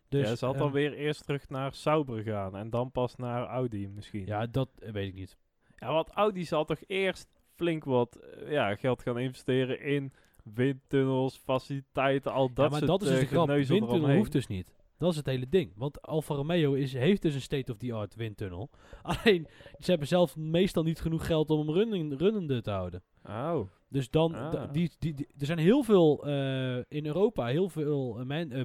[0.09, 3.15] Dus, ja, ze had dan ehm, weer eerst terug naar Sauber gaan en dan pas
[3.15, 4.25] naar Audi misschien.
[4.25, 5.37] Ja, dat weet ik niet.
[5.75, 11.37] Ja, want Audi zal toch eerst flink wat eh, ja, geld gaan investeren in windtunnels,
[11.37, 13.47] faciliteiten, al dat ja, maar soort dat is dus eh, de grap.
[13.47, 14.73] Windtunnel hoeft dus niet.
[14.97, 15.71] Dat is het hele ding.
[15.75, 18.69] Want Alfa Romeo is, heeft dus een state-of-the-art windtunnel.
[19.01, 19.47] Alleen,
[19.79, 23.03] ze hebben zelf meestal niet genoeg geld om hem running, runnende te houden.
[23.25, 23.59] Oh,
[23.89, 24.71] Dus dan, Ah.
[24.71, 28.61] die, die, die- er zijn heel veel eh, in Europa, heel veel eh, men, eh,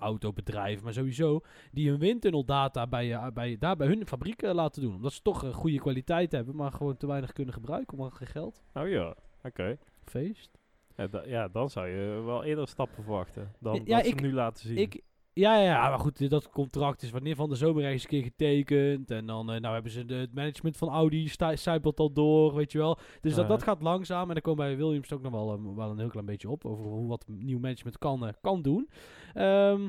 [0.00, 1.40] autobedrijven, maar sowieso,
[1.72, 4.94] die hun windtunneldata bij, eh, bij, daar bij hun fabriek eh, laten doen.
[4.94, 8.26] Omdat ze toch een goede kwaliteit hebben, maar gewoon te weinig kunnen gebruiken, omdat geen
[8.26, 8.62] geld.
[8.74, 9.78] oh ja, oké.
[10.04, 10.58] Feest.
[10.96, 14.32] Ja, ja, dan zou je wel eerder stappen verwachten dan Ja, wat ze ik- nu
[14.32, 14.76] laten zien.
[14.76, 15.02] Ik,
[15.38, 18.22] ja, ja, ja, maar goed, dat contract is wanneer van de zomer eens een keer
[18.22, 19.10] getekend.
[19.10, 22.72] En dan eh, nou hebben ze de, het management van Audi, zijpelt al door, weet
[22.72, 22.98] je wel.
[23.20, 24.28] Dus dat, dat gaat langzaam.
[24.28, 26.64] En dan komen bij Williams ook nog wel, eh, wel een heel klein beetje op.
[26.64, 28.90] Over hoe wat nieuw management kan, eh, kan doen.
[29.34, 29.88] Ehm,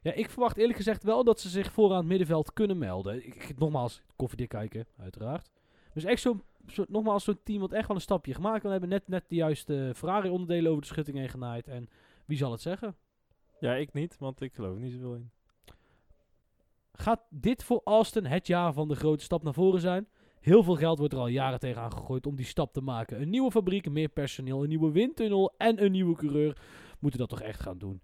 [0.00, 3.26] ja, ik verwacht eerlijk gezegd wel dat ze zich vooraan het middenveld kunnen melden.
[3.26, 5.50] Ik, nogmaals, koffiedik kijken, uiteraard.
[5.94, 8.88] Dus echt zo'n, zo, nogmaals zo'n team wat echt wel een stapje gemaakt wil hebben.
[8.88, 11.68] Net, net de juiste Ferrari-onderdelen over de schutting heen genaaid.
[11.68, 11.88] En
[12.26, 12.96] wie zal het zeggen?
[13.62, 15.30] Ja, ik niet, want ik geloof niet zoveel in.
[16.92, 20.08] Gaat dit voor Austin het jaar van de grote stap naar voren zijn?
[20.40, 23.20] Heel veel geld wordt er al jaren tegenaan gegooid om die stap te maken.
[23.20, 26.62] Een nieuwe fabriek, meer personeel, een nieuwe windtunnel en een nieuwe coureur
[26.98, 28.02] moeten dat toch echt gaan doen.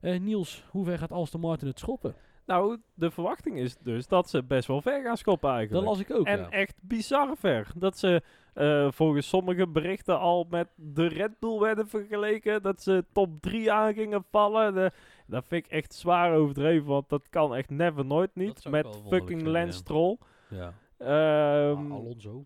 [0.00, 2.14] Eh, Niels, hoe ver gaat Aston Martin het schoppen?
[2.46, 5.86] Nou, de verwachting is dus dat ze best wel ver gaan schoppen Dat eigenlijk.
[5.86, 6.50] las ik ook, en ja.
[6.50, 7.72] echt bizar ver.
[7.76, 8.22] Dat ze
[8.54, 12.62] eh, volgens sommige berichten al met de Red Bull werden vergeleken.
[12.62, 14.74] Dat ze top 3 aan gingen vallen.
[14.74, 14.90] De,
[15.26, 18.68] dat vind ik echt zwaar overdreven, want dat kan echt never nooit Dat niet.
[18.68, 19.78] Met fucking Lance.
[19.78, 20.18] Stroll.
[20.48, 20.72] ja.
[20.98, 22.44] Ehm, Ah, Alonso,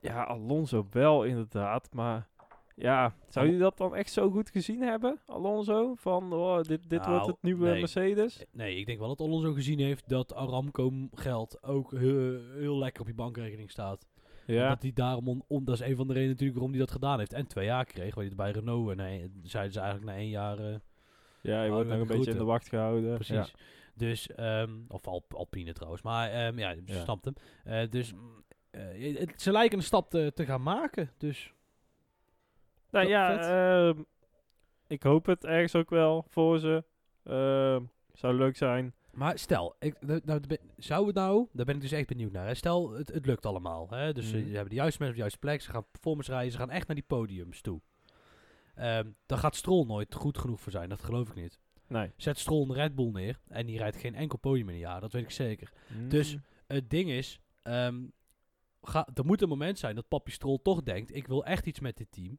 [0.00, 2.28] ja, Alonso wel inderdaad, maar...
[2.78, 5.94] Ja, zou je dat dan echt zo goed gezien hebben, Alonso?
[5.94, 7.78] Van, oh, dit, dit Nou, wordt het nieuwe nee.
[7.78, 8.38] Mercedes?
[8.38, 12.78] Eh, Nee, ik denk wel dat Alonso gezien heeft dat Aramco geld ook heel, heel
[12.78, 14.06] lekker op je bankrekening staat.
[14.46, 16.84] Ja, Dat hij daarom, on, on- dat is een van de redenen natuurlijk waarom hij
[16.84, 17.32] dat gedaan heeft.
[17.32, 18.90] En twee jaar kreeg, weet je, bij Renault.
[18.90, 20.58] En nee, zeiden ze eigenlijk na één jaar...
[20.58, 20.74] eh,
[21.40, 22.38] ja je wordt nog een beetje in groeten.
[22.38, 23.14] de wacht gehouden.
[23.14, 23.54] Precies.
[23.94, 26.02] Dus, ehm, of Alp, Alpine trouwens.
[26.02, 27.02] Maar ehm, ja, je Ja.
[27.02, 27.34] snapt hem.
[27.64, 28.12] Eh, dus
[28.70, 31.10] eh, het- ze lijken een stap te, te gaan maken.
[31.18, 31.52] Dus
[32.90, 33.38] Nou ja,
[33.88, 34.02] ehm,
[34.86, 36.84] ik hoop het ergens ook wel voor ze.
[37.24, 37.82] Ehm,
[38.12, 38.94] zou leuk zijn.
[39.12, 40.40] Maar stel, ik, nou, nou,
[40.76, 42.46] zou het nou, daar ben ik dus echt benieuwd naar.
[42.46, 42.54] Hè?
[42.54, 43.86] Stel, het, het lukt allemaal.
[43.90, 44.12] Hè?
[44.12, 44.42] Dus Mhm.
[44.46, 45.60] ze hebben de juiste mensen op de juiste plek.
[45.62, 46.52] Ze gaan performance rijden.
[46.52, 47.80] Ze gaan echt naar die podiums toe.
[48.74, 50.88] Ehm daar gaat Stroll nooit goed genoeg voor zijn.
[50.88, 51.58] Dat geloof ik niet.
[51.88, 52.12] Nee.
[52.16, 53.38] Zet Stroll een Red Bull neer.
[53.48, 55.00] En die rijdt geen enkel podium in een jaar.
[55.00, 55.72] Dat weet ik zeker.
[56.08, 56.42] Dus Mm.
[56.66, 57.40] het ding is,
[58.82, 61.80] ga, er moet een moment zijn dat Papi Stroll toch denkt, ik wil echt iets
[61.80, 62.38] met dit team.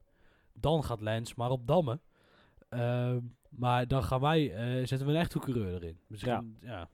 [0.60, 2.02] Dan gaat Lens maar op dammen.
[2.70, 6.00] Ehm, maar dan gaan wij, eh, zetten we een echte coureur erin.
[6.08, 6.90] Misschien, ja.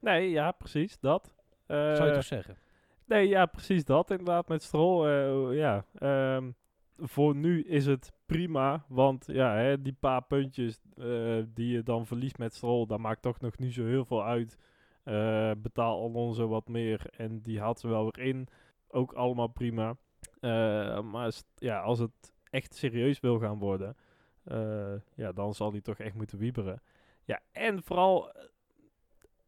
[0.00, 1.34] Nee, ja, precies, dat.
[1.66, 2.56] Eh, zou je toch zeggen?
[3.04, 5.06] Nee, ja, precies dat inderdaad met Stroll.
[5.06, 6.50] eh, ja, ehm,
[6.98, 12.06] voor nu is het prima, want ja, hè, die paar puntjes eh, die je dan
[12.06, 14.58] verliest met Stroll, dat maakt toch nog niet zo heel veel uit.
[15.04, 18.48] Eh, betaal Alonso wat meer en die haalt ze wel weer in.
[18.88, 19.96] Ook allemaal prima.
[20.40, 23.96] Eh, maar ja, als het echt serieus wil gaan worden,
[24.44, 26.82] eh, ja, dan zal hij toch echt moeten wieberen.
[27.24, 28.42] Ja, en vooral, eh,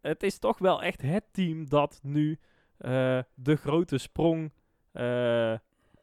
[0.00, 2.38] het is toch wel echt het team dat nu
[2.76, 4.52] eh, de grote sprong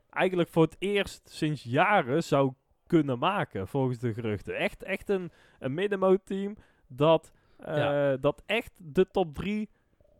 [0.10, 2.54] eigenlijk voor het eerst sinds jaren zou
[2.88, 4.56] kunnen maken, volgens de geruchten.
[4.58, 8.18] Echt, echt een, een middenmootteam dat, Ja.
[8.18, 9.70] dat echt de top drie,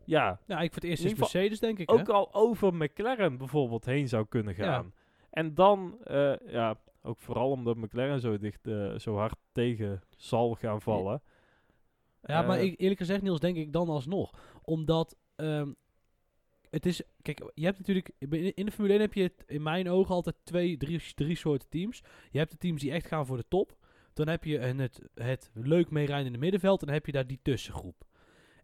[0.04, 1.92] ja, Ja, ik voor het eerst is Mercedes, denk ik.
[1.92, 2.12] ook hè?
[2.12, 4.64] al over McLaren bijvoorbeeld heen zou kunnen Ja.
[4.64, 4.92] gaan.
[5.30, 10.54] En dan, eh, ja, ook vooral omdat McLaren zo, dicht, eh, zo hard tegen zal
[10.54, 11.22] gaan vallen.
[12.22, 14.30] Ja, maar Eh, ik, eerlijk gezegd, Niels, denk ik dan alsnog.
[14.62, 15.72] Omdat ehm,
[16.70, 17.02] het is.
[17.22, 18.10] Kijk, je hebt natuurlijk.
[18.18, 21.36] In in de Formule 1 heb je het in mijn ogen altijd twee, drie, drie
[21.36, 22.02] soorten teams.
[22.30, 23.76] Je hebt de teams die echt gaan voor de top.
[24.12, 26.80] Dan heb je een, het, het leuk meerijdende middenveld.
[26.80, 28.04] En dan heb je daar die tussengroep.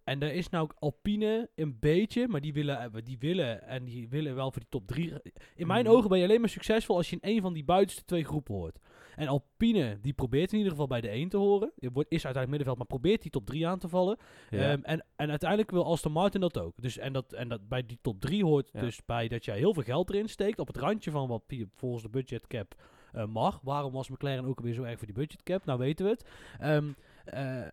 [0.04, 3.84] En daar is nou ook Alpine een beetje, maar die willen, eh, die willen en
[3.84, 5.12] die willen wel voor die top 3.
[5.56, 5.94] In mijn Mhm.
[5.94, 8.54] ogen ben je alleen maar succesvol als je in een van die buitenste twee groepen
[8.54, 8.78] hoort.
[9.16, 11.72] En Alpine, die probeert in ieder geval bij de 1 te horen.
[11.76, 14.18] Je wordt, is uiteindelijk middenveld, maar probeert die top 3 aan te vallen.
[14.50, 14.58] ja.
[14.70, 16.72] Ehm, en, en uiteindelijk wil Aston Martin dat ook.
[16.82, 18.80] Dus, en, dat, en dat bij die top 3 hoort Ja.
[18.80, 20.58] dus bij dat jij heel veel geld erin steekt.
[20.58, 21.42] Op het randje van wat
[21.74, 22.74] volgens de budgetcap
[23.12, 23.60] eh mag.
[23.62, 25.64] Waarom was McLaren ook alweer zo erg voor die budgetcap?
[25.64, 26.24] Nou weten we het.
[26.60, 26.92] Ehm,
[27.24, 27.66] eh,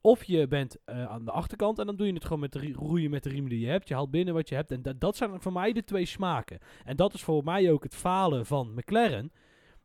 [0.00, 2.72] of je bent eh, aan de achterkant en dan doe je het gewoon met de
[2.72, 3.88] roeien met de riemen die je hebt.
[3.88, 4.70] Je haalt binnen wat je hebt.
[4.70, 6.58] En dat dat zijn voor mij de twee smaken.
[6.84, 9.32] En dat is voor mij ook het falen van McLaren.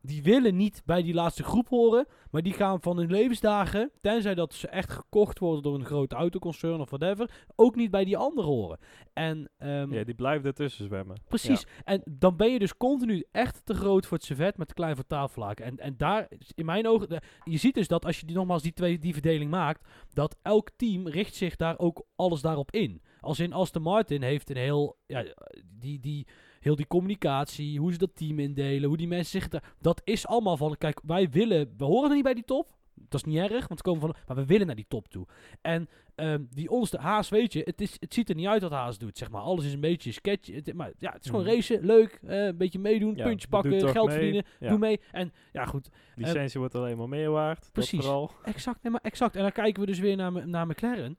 [0.02, 4.36] Die willen niet bij die laatste groep horen, maar die gaan van hun levensdagen, tenzij
[4.36, 8.18] dat ze echt gekocht worden door een groot autoconcern of whatever, ook niet bij die
[8.18, 8.80] anderen horen.
[9.14, 11.22] En ehm, ja, die blijven ertussen zwemmen.
[11.28, 11.66] Precies.
[11.84, 14.96] En dan ben je dus continu echt te groot voor het servet, maar te klein
[14.96, 15.66] voor tafellaken.
[15.66, 18.74] En, en daar, in mijn ogen, je ziet dus dat als je die, nogmaals die,
[18.74, 23.02] twee, die verdeling maakt, dat elk team richt zich daar ook alles daarop in.
[23.20, 25.26] Als in Aston Martin heeft een heel, ja,
[25.66, 26.28] die, die,
[26.68, 30.28] heel die communicatie, hoe ze dat team indelen, hoe die mensen zich daar, dat is
[30.28, 32.76] allemaal van, kijk, wij willen, we horen er niet bij die top.
[33.10, 35.26] Dat is niet erg, want we komen van, maar we willen naar die top toe.
[35.62, 38.72] En ehm, die onderste Haas, weet je, het, is, het ziet er niet uit wat
[38.72, 39.42] Haas doet, zeg maar.
[39.42, 40.52] Alles is een beetje sketch.
[40.52, 41.54] Het, maar ja, het is gewoon Mhm.
[41.54, 44.16] racen, leuk, eh, een beetje meedoen, Ja, puntjes doe pakken, geld mee.
[44.16, 44.70] verdienen, Ja.
[44.70, 45.00] doe mee.
[45.12, 47.70] En ja, goed, Licentie wordt alleen maar meer waard.
[47.74, 48.00] Precies.
[48.00, 48.32] vooral.
[48.44, 49.36] exact, nee, maar exact.
[49.36, 51.18] En dan kijken we dus weer naar, naar McLaren.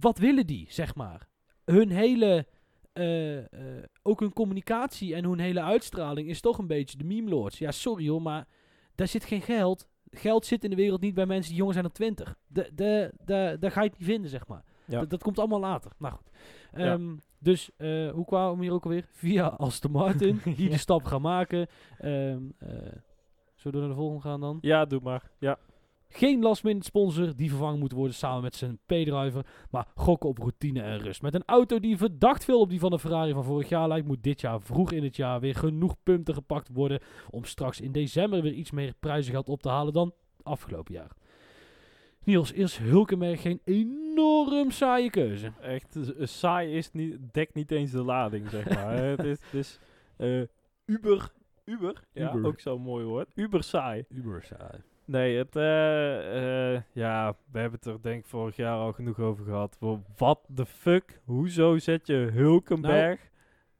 [0.00, 1.28] Wat willen die, zeg maar?
[1.64, 2.46] Hun hele,
[2.98, 7.28] eh, eh, ook hun communicatie en hun hele uitstraling is toch een beetje de meme
[7.30, 7.58] lords.
[7.58, 8.46] Ja, sorry hoor, maar
[8.94, 9.88] daar zit geen geld.
[10.10, 12.34] Geld zit in de wereld niet bij mensen die jonger zijn dan 20.
[12.46, 14.64] De, de, de, daar ga je het niet vinden, zeg maar.
[14.84, 15.00] Ja.
[15.00, 15.92] Dat, dat komt allemaal later.
[15.98, 16.30] Nou goed.
[16.74, 16.92] Ja.
[16.92, 19.06] Ehm, Dus eh, hoe kwamen we hier ook alweer?
[19.22, 20.70] Via Aston Martin, die Ja.
[20.70, 21.66] de stap gaan maken.
[21.98, 22.68] Ehm eh,
[23.54, 24.58] zullen we naar de volgende gaan dan?
[24.60, 25.30] Ja, doe maar.
[25.38, 25.58] Ja.
[26.10, 29.46] Geen last minute sponsor die vervangen moet worden samen met zijn P-driver.
[29.70, 31.22] Maar gokken op routine en rust.
[31.22, 34.06] Met een auto die verdacht veel op die van de Ferrari van vorig jaar lijkt,
[34.06, 37.00] moet dit jaar vroeg in het jaar weer genoeg punten gepakt worden.
[37.30, 41.10] Om straks in december weer iets meer prijzengeld op te halen dan afgelopen jaar.
[42.24, 45.52] Niels, is Hulkenberg geen enorm saaie keuze?
[45.60, 48.96] Echt, eh, saai is niet, dekt niet eens de lading, zeg maar.
[48.96, 49.78] het is, het is
[50.16, 50.40] eh,
[50.84, 51.32] uber,
[51.64, 52.46] uber, ja, Uber.
[52.46, 53.28] ook zo'n mooi woord.
[53.34, 54.04] Uber saai.
[54.08, 54.80] Uber saai.
[55.08, 59.18] Nee, het, eh, eh, ja, we hebben het er denk ik vorig jaar al genoeg
[59.18, 59.76] over gehad.
[59.80, 61.20] Wa- What the fuck?
[61.24, 63.30] Hoezo zet je Hulkenberg?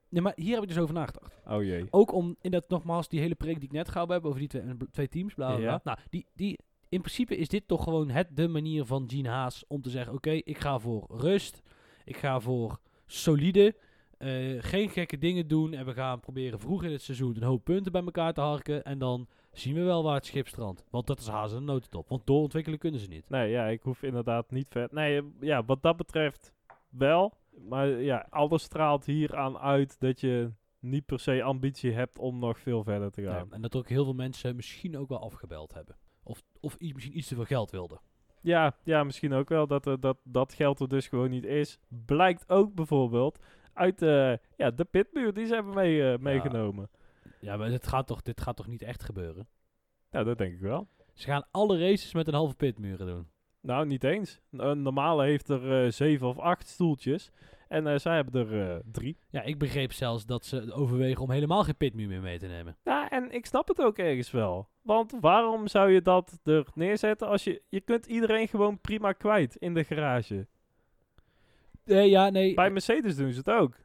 [0.08, 1.40] Nee, maar hier heb ik dus over nagedacht.
[1.46, 1.86] oh jee.
[1.90, 4.48] Ook om, in dat nogmaals, die hele preek die ik net gehouden heb over die
[4.48, 5.56] twee, twee teams, bla.
[5.56, 5.80] Ja.
[5.84, 6.58] Nou, die, die,
[6.88, 10.12] in principe is dit toch gewoon het, de manier van Gene Haas om te zeggen,
[10.14, 11.62] oké, ik ga voor rust,
[12.04, 13.74] ik ga voor solide,
[14.18, 17.64] eh, geen gekke dingen doen en we gaan proberen vroeg in het seizoen een hoop
[17.64, 19.28] punten bij elkaar te harken en dan
[19.58, 20.84] zien we wel waar het schip strandt.
[20.90, 23.28] Want dat is Haas een notendop, want doorontwikkelen kunnen ze niet.
[23.30, 24.88] Nee, ja, ik hoef inderdaad niet ver.
[24.90, 26.52] Nee, ja, wat dat betreft
[26.88, 27.36] wel.
[27.68, 32.38] Maar ja, alles straalt hier aan uit dat je niet per se ambitie hebt om
[32.38, 33.52] nog veel verder te Ja, gaan.
[33.52, 35.96] en dat ook heel veel mensen misschien ook wel afgebeld hebben.
[36.22, 38.00] Of, of misschien iets te veel geld wilden.
[38.42, 41.78] Ja, ja, misschien ook wel dat, er, dat dat geld er dus gewoon niet is.
[41.88, 43.38] Blijkt ook bijvoorbeeld
[43.72, 46.88] uit eh, ja, de pitmuur die ze hebben mee, eh, meegenomen.
[46.92, 46.97] Ja,
[47.40, 49.48] maar dit gaat, toch, dit gaat toch niet echt gebeuren?
[50.10, 50.88] Nou, dat denk ik wel.
[51.14, 53.28] Ze gaan alle races met een halve pitmuren doen.
[53.60, 54.40] Nou, niet eens.
[54.50, 57.30] Een normale heeft er eh, zeven of acht stoeltjes.
[57.68, 59.18] En eh, zij hebben er eh, drie.
[59.30, 62.76] Ja, ik begreep zelfs dat ze overwegen om helemaal geen pitmuur meer mee te nemen.
[62.84, 64.68] Ja, en ik snap het ook ergens wel.
[64.82, 67.62] Want waarom zou je dat er neerzetten als je...
[67.68, 70.46] Je kunt iedereen gewoon prima kwijt in de garage.
[71.84, 72.54] Nee, ja, nee.
[72.54, 73.76] Bij Mercedes doen ze het ook.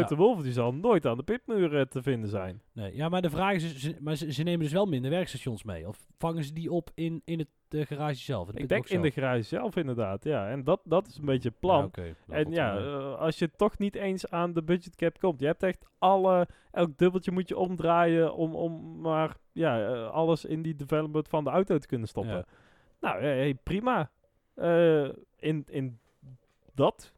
[0.00, 2.62] Toto Wolff die zal nooit aan de pitmuur eh, te vinden zijn.
[2.72, 5.64] Nee, ja, maar de vraag is, ze, maar ze, ze nemen dus wel minder werkstations
[5.64, 5.88] mee.
[5.88, 8.50] Of vangen ze die op in, in het de garage zelf?
[8.52, 10.48] Ik denk in de garage zelf inderdaad, ja.
[10.48, 11.90] En dat, dat is een beetje het plan.
[12.28, 15.40] en ja, uh, als je toch niet eens aan de budgetcap komt.
[15.40, 20.44] Je hebt echt alle, elk dubbeltje moet je omdraaien om, om maar ja, uh, alles
[20.44, 22.34] in die development van de auto te kunnen stoppen.
[22.34, 22.44] Ja.
[23.00, 24.10] Nou, hey, prima.
[24.56, 25.98] Uh, in, in
[26.74, 27.14] dat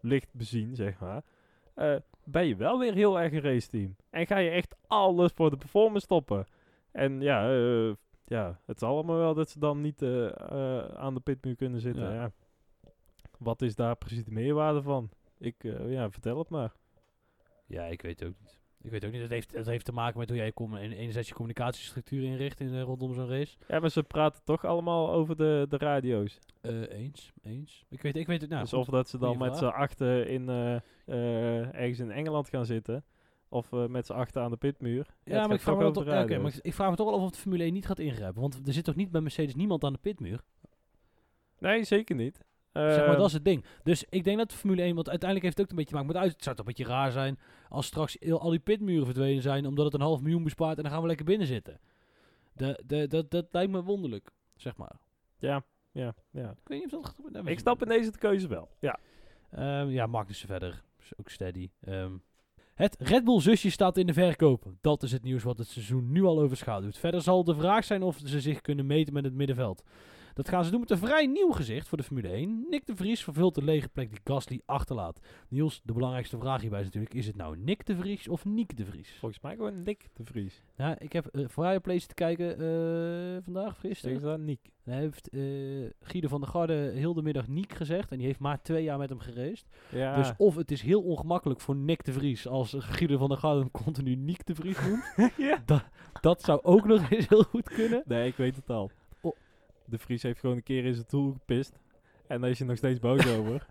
[0.00, 1.22] licht bezien, zeg maar,
[2.24, 3.96] ben je wel weer heel erg een raceteam.
[4.10, 6.46] En ga je echt alles voor de performance stoppen.
[6.90, 7.50] En ja,
[8.24, 11.80] ja, het is allemaal wel dat ze dan niet uh, uh, aan de pitmuur kunnen
[11.80, 12.02] zitten.
[12.02, 12.12] Ja.
[12.12, 12.32] ja.
[13.38, 15.10] Wat is daar precies de meerwaarde van?
[15.38, 15.54] Ik,
[15.86, 16.72] ja, vertel het maar.
[17.66, 18.61] Ja, ik weet het ook niet.
[18.82, 19.20] Ik weet ook niet.
[19.20, 22.80] Het heeft, het heeft te maken met hoe jij kom, enerzijds je communicatiestructuur inricht in,
[22.80, 23.56] rondom zo'n race.
[23.68, 26.38] Ja, maar ze praten toch allemaal over de, de radio's.
[26.88, 27.84] eens, eens.
[27.88, 28.62] Ik weet, ik weet het nou.
[28.62, 30.48] Dus of dat ze dan met z'n achter in,
[31.72, 33.04] ergens in Engeland gaan zitten.
[33.48, 35.06] Of met z'n achter aan de pitmuur.
[35.24, 37.30] Ja, maar, ik vraag, me toch, okay, maar ik vraag me toch wel af of
[37.30, 38.40] de Formule 1 niet gaat ingrijpen.
[38.40, 40.40] Want er zit toch niet bij Mercedes niemand aan de pitmuur?
[41.58, 42.44] Nee, zeker niet.
[42.72, 43.64] Zeg maar, dat is het ding.
[43.82, 46.02] Dus ik denk dat de Formule 1, want uiteindelijk heeft het ook een beetje te
[46.02, 46.32] maken met uit.
[46.32, 49.84] Het zou toch een beetje raar zijn als straks al die pitmuren verdwenen zijn, omdat
[49.84, 51.80] het een half miljoen bespaart en dan gaan we lekker binnen zitten.
[52.52, 54.96] De, de, dat, dat lijkt me wonderlijk, zeg maar.
[55.38, 56.50] Ja, ja, ja.
[56.50, 58.98] Ik weet niet of dat gaat Ik snap in deze keuze wel, ja.
[59.58, 60.82] Um, ja, Magnussen verder.
[61.00, 61.70] Is ook steady.
[61.88, 62.22] Um,
[62.74, 64.64] het Red Bull zusje staat in de verkoop.
[64.80, 66.98] Dat is het nieuws wat het seizoen nu al overschaduwt.
[66.98, 69.82] Verder zal de vraag zijn of ze zich kunnen meten met het middenveld.
[70.34, 72.66] Dat gaan ze doen met een vrij nieuw gezicht voor de Formule 1.
[72.70, 75.20] Nick de Vries vervult de lege plek die Gasly achterlaat.
[75.48, 78.76] Niels, de belangrijkste vraag hierbij is natuurlijk: is het nou Nick de Vries of Nick
[78.76, 79.16] de Vries?
[79.18, 80.62] Volgens mij gewoon Nick de Vries.
[80.76, 84.16] Ja, ik heb uh, voor Place te kijken uh, vandaag, gisteren.
[84.16, 84.60] Is dat Nick?
[84.82, 88.10] Hij heeft uh, Guido van der Garde heel de middag Nick gezegd.
[88.10, 89.66] En die heeft maar twee jaar met hem gereisd.
[89.90, 90.16] Ja.
[90.16, 93.60] Dus of het is heel ongemakkelijk voor Nick de Vries als Guido van der Garde
[93.60, 95.32] hem continu Nick de Vries noemt.
[95.36, 95.62] ja.
[95.66, 98.02] Da dat zou ook nog eens heel goed kunnen.
[98.06, 98.90] Nee, ik weet het al.
[99.92, 101.78] De Vries heeft gewoon een keer in zijn tool gepist.
[102.26, 103.66] En daar is hij nog steeds boos over.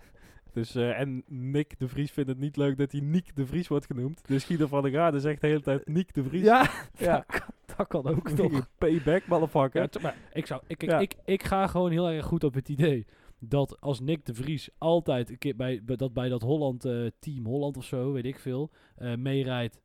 [0.53, 3.67] Dus, uh, en Nick de Vries vindt het niet leuk dat hij Nick de Vries
[3.67, 4.21] wordt genoemd.
[4.27, 6.43] Dus Guido van der Garde zegt de hele tijd Nick de Vries.
[6.43, 7.25] Ja, ja.
[7.77, 8.67] Dat, kan, ook toch.
[8.77, 9.81] Payback, motherfucker.
[9.81, 12.69] Ja, maar ik, zou, ik, ik, ik, ik ga gewoon heel erg goed op het
[12.69, 13.05] idee
[13.39, 17.09] dat als Nick de Vries altijd een keer bij, bij dat, bij dat Holland uh,
[17.19, 19.81] team, Holland of zo, weet ik veel, uh, meerijdt.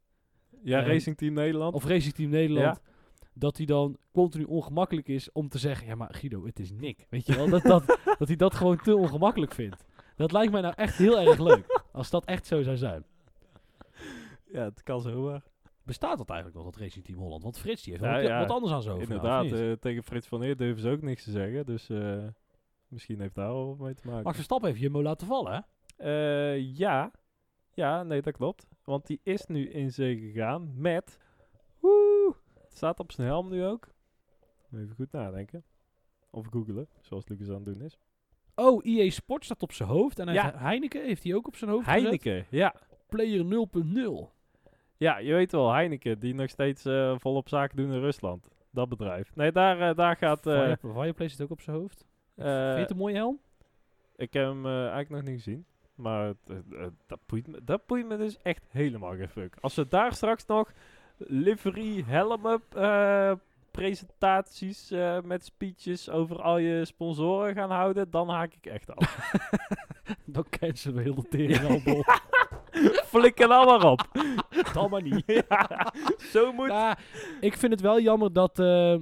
[0.63, 1.75] Ja, Racing Team Nederland.
[1.75, 2.81] Of Racing Team Nederland.
[2.85, 2.95] Ja
[3.39, 7.07] dat hij dan continu ongemakkelijk is om te zeggen: Ja, maar Guido, het is Nick.
[7.11, 7.49] Weet je wel?
[7.49, 9.85] Dat, dat, dat hij dat gewoon te ongemakkelijk vindt.
[10.17, 11.83] Dat lijkt mij nou echt heel erg leuk.
[11.93, 13.05] Als dat echt zo zou zijn.
[14.53, 15.43] Ja, het kan zo maar.
[15.83, 17.43] Bestaat dat eigenlijk nog, dat Racing Team Holland?
[17.43, 18.97] Want Frits die heeft ja, ja, wat anders aan zo.
[18.97, 21.67] Inderdaad, uh, tegen Frits van Eer durven ze ook niks te zeggen.
[21.67, 22.25] Dus uh,
[22.89, 24.23] misschien heeft daar wel mee te maken.
[24.23, 25.65] Max Verstappen heeft Jumbo laten vallen,
[25.97, 26.55] hè?
[26.55, 27.11] Uh, ja.
[27.75, 28.67] Ja, nee, dat klopt.
[28.85, 31.19] Want die is nu in zee gegaan met...
[31.81, 32.35] Woe,
[32.77, 33.89] staat op zijn helm nu ook.
[34.73, 35.65] Even goed nadenken.
[36.31, 37.99] Of googelen, zoals Lucas aan het doen is.
[38.55, 40.19] Oh, EA Sport staat op zijn hoofd.
[40.19, 40.53] En ja.
[40.57, 42.47] Heineken heeft hij ook op zijn hoofd Heineken, gezet.
[42.51, 42.75] ja.
[43.09, 44.35] Player 0.0.
[44.97, 48.49] Ja, je weet wel, Heineken, die nog steeds uh, volop zaken doen in Rusland.
[48.71, 49.35] Dat bedrijf.
[49.35, 50.47] Nee, daar, uh, daar gaat...
[50.47, 52.05] Uh, Fire, Fireplace zit ook op zijn hoofd.
[52.35, 53.41] Vind je het een mooie helm?
[54.17, 55.67] Ik heb hem eigenlijk nog niet gezien.
[55.95, 56.35] Maar
[57.07, 59.57] dat, boeit me, dat boeit me dus echt helemaal geen fuck.
[59.61, 60.73] Als ze daar straks nog
[61.19, 63.33] livery helmen uh,
[63.71, 69.33] presentaties uh, met speeches over al je sponsoren gaan houden, dan haak ik echt af.
[70.25, 72.05] dan cancelen we heel de tering
[73.13, 74.09] Flikken allemaal op.
[74.73, 75.23] Dan maar niet.
[75.27, 76.67] ja, zo moet...
[76.67, 76.97] Nou,
[77.41, 78.59] ik vind het wel jammer dat...
[78.59, 78.93] Uh,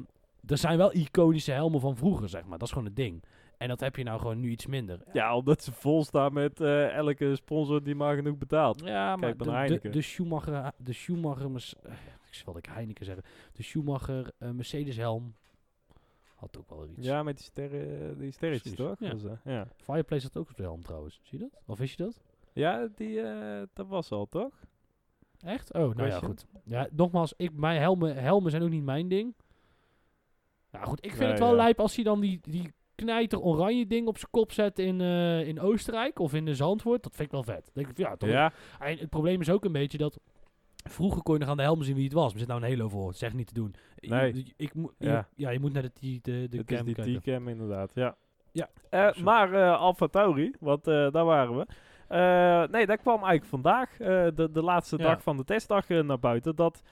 [0.46, 2.58] er zijn wel iconische helmen van vroeger, zeg maar.
[2.58, 3.22] Dat is gewoon het ding.
[3.58, 5.00] En dat heb je nou gewoon nu iets minder.
[5.12, 8.80] Ja, omdat ze vol staan met uh, elke sponsor die maar genoeg betaalt.
[8.84, 11.92] Ja, maar de, de, de, Schumacher, de Schumacher, uh,
[12.30, 15.34] ik wil ik Heineken zeggen, de Schumacher uh, Mercedes helm
[16.34, 17.06] had ook wel iets.
[17.06, 18.96] Ja, met die, sterren, die sterretjes toch?
[18.98, 19.16] Ja.
[19.16, 19.66] Was, ja.
[19.76, 21.20] Fireplace had ook op de helm trouwens.
[21.22, 21.60] Zie je dat?
[21.66, 22.20] Of wist je dat?
[22.52, 23.22] Ja, die,
[23.72, 24.52] dat was al toch?
[25.44, 25.72] Echt?
[25.72, 26.46] Oh, nou ja, goed.
[26.64, 29.34] Ja, nogmaals, ik, mijn helmen, helmen zijn ook niet mijn ding.
[30.70, 31.56] Nou goed, ik vind nee, het wel ja.
[31.56, 35.48] lijp als hij dan die, die knijter oranje ding op zijn kop zet in, uh,
[35.48, 37.02] in Oostenrijk of in de Zandvoort.
[37.02, 37.70] Dat vind ik wel vet.
[37.74, 38.52] Denk ik, ja, toch ja.
[38.78, 40.18] En het probleem is ook een beetje dat...
[40.88, 42.32] Vroeger kon je nog aan de helm zien wie het was.
[42.32, 43.14] Er zit nou een Halo voor.
[43.14, 43.74] Zeg niet te doen.
[44.00, 44.34] Nee.
[44.34, 45.28] Je, ik moet, ja.
[45.34, 47.90] Je, ja, je moet naar de, de, de, de het cam is die T-cam inderdaad,
[47.94, 48.16] ja.
[48.52, 48.70] Ja.
[48.90, 51.66] Uh, maar uh, Alfa Tauri, want uh, daar waren we.
[52.70, 53.96] nee, dat kwam eigenlijk vandaag,
[54.34, 55.04] de, de laatste ja.
[55.04, 56.56] dag van de testdag, naar buiten.
[56.56, 56.82] Dat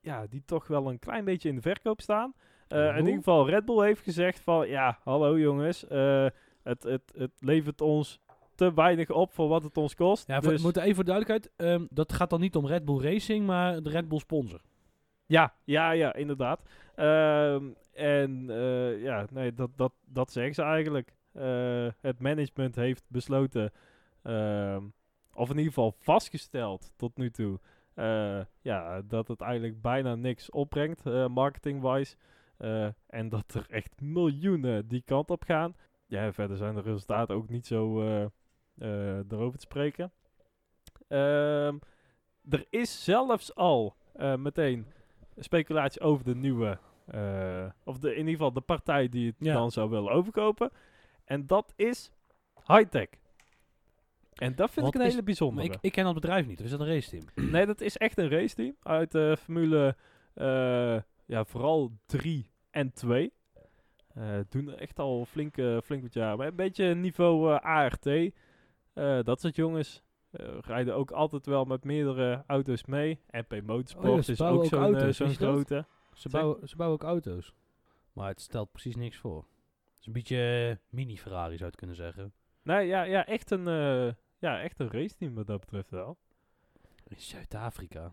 [0.00, 2.34] ja, die toch wel een klein beetje in de verkoop staan.
[2.72, 6.26] Uh, in ieder geval, Red Bull heeft gezegd van, ja, hallo jongens, uh,
[6.62, 8.20] het, het, het levert ons
[8.54, 10.26] te weinig op voor wat het ons kost.
[10.26, 11.52] Ja, dus, moet even voor de duidelijkheid.
[11.56, 14.60] ehm, dat gaat dan niet om Red Bull Racing, maar de Red Bull sponsor.
[15.26, 16.62] ja, ja, ja, inderdaad.
[16.94, 21.14] Ehm, en eh, ja, nee, dat, dat, dat zeggen ze eigenlijk.
[21.32, 23.72] Eh, het management heeft besloten,
[24.22, 24.82] ehm,
[25.34, 27.60] of in ieder geval vastgesteld tot nu toe,
[27.94, 32.16] eh, ja, dat het eigenlijk bijna niks opbrengt, eh, marketing-wise.
[32.62, 35.76] Eh, en dat er echt miljoenen die kant op gaan.
[36.06, 40.12] Ja, verder zijn de resultaten ook niet zo eh, erover te spreken.
[41.08, 41.78] Ehm,
[42.50, 43.96] er is zelfs al
[44.36, 44.86] meteen
[45.36, 46.78] speculatie over de nieuwe,
[47.84, 49.52] of de, in ieder geval de partij die het Ja.
[49.54, 50.70] dan zou willen overkopen.
[51.24, 52.10] En dat is
[52.66, 53.08] Hightech.
[54.32, 55.66] En dat vind Wat ik een is- hele bijzondere.
[55.66, 56.60] Ik, ik ken dat bedrijf niet.
[56.60, 57.50] Is dat een raceteam?
[57.50, 59.96] Nee, dat is echt een raceteam uit de Formule,
[61.26, 63.32] ja, vooral 3 en 2.
[64.14, 66.38] Eh doen er echt al flink, eh, flink wat jaren.
[66.38, 68.08] Maar een beetje niveau eh, ART.
[69.26, 70.02] Dat soort jongens
[70.60, 73.20] rijden ook altijd wel met meerdere auto's mee.
[73.30, 75.86] MP Motorsport Oh ja, is ook ook zo'n grote.
[76.12, 77.52] Ze bouwen, ze bouwen ook auto's.
[78.12, 79.36] Maar het stelt precies niks voor.
[79.36, 82.32] Het is een beetje mini-Ferrari zou je het kunnen zeggen.
[82.62, 83.64] Nee, ja, ja, echt een,
[84.38, 86.18] ja, echt een raceteam wat dat betreft wel.
[87.08, 88.12] In Zuid-Afrika.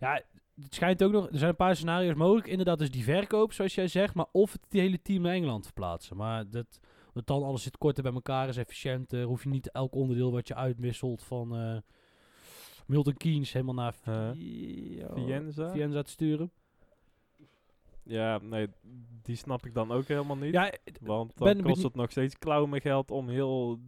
[0.00, 0.22] Ja,
[0.62, 1.28] het schijnt ook nog...
[1.30, 2.46] Er zijn een paar scenario's mogelijk.
[2.46, 4.14] Inderdaad, dus die verkoop, zoals jij zegt.
[4.14, 6.16] Maar of het die hele team naar Engeland verplaatsen.
[6.16, 6.80] Maar dat...
[7.12, 9.22] Dat dan alles zit korter bij elkaar, is efficiënter.
[9.24, 11.76] Hoef je niet elk onderdeel wat je uitwisselt van eh,
[12.86, 15.70] Milton Keynes helemaal naar Eh, Via- Vienza?
[15.72, 16.50] Vienza te sturen.
[18.02, 18.68] Ja, nee,
[19.22, 20.52] die snap ik dan ook helemaal niet.
[20.52, 23.78] Ja, Want dan kost het nog steeds klauwen geld om heel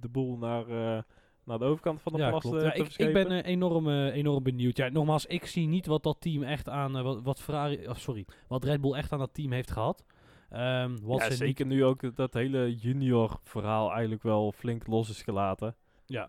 [0.00, 1.02] de boel naar, eh,
[1.48, 2.62] naar de overkant van de ja, plas klopt.
[2.62, 4.76] Ja, te ik, ik ben eh, enorm, eh, enorm benieuwd.
[4.76, 7.98] Ja, nogmaals, ik zie niet wat dat team echt aan, eh, wat, wat Ferrari, of
[7.98, 10.04] sorry, wat Red Bull echt aan dat team heeft gehad.
[10.50, 15.10] Ehm, wat ja, ze zeker nu ook dat hele junior verhaal eigenlijk wel flink los
[15.10, 15.76] is gelaten.
[16.06, 16.28] Ja.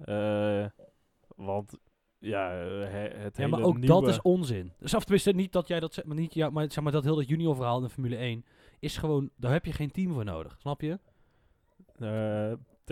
[1.35, 1.77] Want
[2.17, 3.87] ja, he- het ja, hele maar ook nieuwe...
[4.01, 4.73] dat is onzin.
[4.79, 7.03] Dus of tenminste, niet dat jij dat zegt, maar niet, ja, maar zeg maar dat
[7.03, 8.45] hele junior verhaal in de Formule 1
[8.79, 10.99] is gewoon, daar heb je geen team voor nodig, snap je?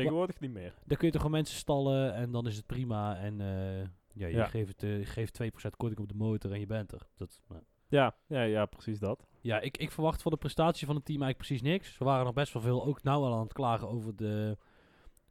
[0.03, 0.73] Tegenwoordig niet meer.
[0.85, 3.79] Daar kun je toch gewoon mensen stallen en dan is het prima en eh,
[4.13, 4.45] ja, je Ja.
[4.45, 5.45] geeft, het, je geeft 2%
[5.77, 7.07] korting op de motor en je bent er.
[7.15, 7.61] Dat, nou.
[7.89, 9.27] Ja, ja, ja, precies dat.
[9.41, 11.93] Ja, ik, ik verwacht van de prestatie van het team eigenlijk precies niks.
[11.95, 14.57] Ze waren nog best wel veel ook nou al aan het klagen over de,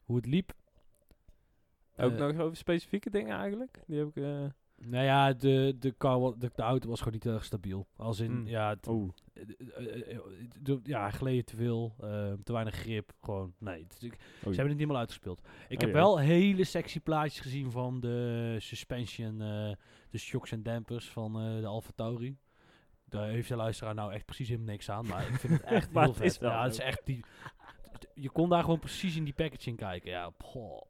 [0.04, 0.52] hoe het liep.
[1.96, 3.82] Ook Eh, nog over specifieke dingen eigenlijk?
[3.86, 4.22] Die heb ik...
[4.78, 7.86] Nou ja, de, de, car, de, de auto was gewoon niet erg stabiel.
[7.96, 8.46] Als in, Hmm.
[8.46, 9.12] ja, Oeh.
[9.34, 9.42] eh,
[9.76, 10.16] eh,
[10.68, 13.12] eh, ja, gleed te veel, eh, te weinig grip.
[13.20, 13.82] Gewoon, nee.
[13.82, 15.40] het is- ik- ze hebben het niet helemaal uitgespeeld.
[15.68, 15.94] Ik Oh heb ja.
[15.94, 19.38] wel hele sexy plaatjes gezien van de suspension,
[20.10, 22.36] de shocks en dampers van de Alfa Tauri.
[23.04, 25.90] Daar heeft de luisteraar nou echt precies helemaal niks aan, maar ik vind het echt
[25.92, 26.38] heel het is vet.
[26.38, 27.24] wel Ja, het is echt die...
[28.14, 30.10] Je kon daar gewoon precies in die packaging kijken.
[30.10, 30.82] Ja, poh.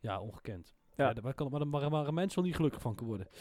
[0.00, 0.74] ja ongekend.
[0.96, 1.12] Ja.
[1.12, 3.32] Daar kan, maar, maar, maar een mens wel niet gelukkig van kunnen worden.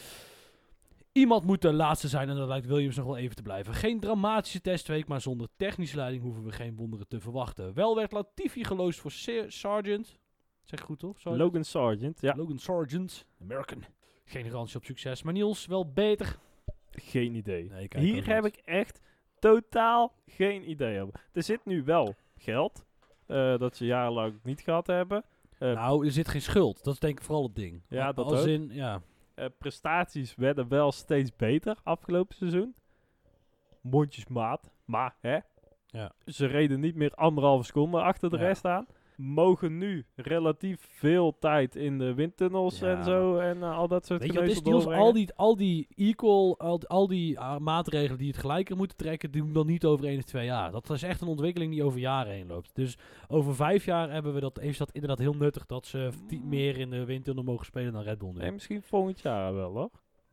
[1.11, 3.73] Iemand moet de laatste zijn en dat lijkt Williams nog wel even te blijven.
[3.73, 7.73] Geen dramatische testweek, maar zonder technische leiding hoeven we geen wonderen te verwachten.
[7.73, 10.17] Wel werd Latifi geloosd voor Ser- Sargent.
[10.63, 11.23] Zeg ik goed toch?
[11.23, 12.35] Logan Sargent, ja.
[12.35, 13.25] Logan Sargent.
[13.41, 13.83] American.
[14.25, 16.37] Geen garantie op succes, maar Niels wel beter.
[16.91, 17.69] Geen idee.
[17.69, 18.99] Nee, Hier heb ik echt
[19.39, 21.13] totaal geen idee over.
[21.31, 22.85] Er zit nu wel geld,
[23.25, 25.23] eh, dat ze jarenlang niet gehad hebben.
[25.61, 26.83] Eh, nou, er zit geen schuld.
[26.83, 27.81] Dat is denk ik vooral het ding.
[27.87, 28.47] Ja, dat Als ook.
[28.47, 29.01] in, ja.
[29.33, 32.75] eh, prestaties werden wel steeds beter afgelopen seizoen.
[33.81, 35.39] Mondjesmaat, maar hè.
[35.87, 36.11] Ja.
[36.25, 38.43] Ze reden niet meer anderhalve seconde achter de Ja.
[38.43, 38.87] rest aan.
[39.17, 42.97] Mogen nu relatief veel tijd in de windtunnels Ja.
[42.97, 44.85] en zo en eh, al dat soort Weet je is.
[44.85, 49.31] Al die, al die equal, al, al die ah, maatregelen die het gelijker moeten trekken,
[49.31, 50.71] doen dan niet over één of twee jaar.
[50.71, 52.75] Dat is echt een ontwikkeling die over jaren heen loopt.
[52.75, 52.97] Dus
[53.27, 56.77] over vijf jaar hebben we dat, heeft dat inderdaad heel nuttig dat ze ti- meer
[56.77, 58.37] in de windtunnel mogen spelen dan Red Bull nu.
[58.39, 59.89] Nee, misschien volgend jaar wel hoor.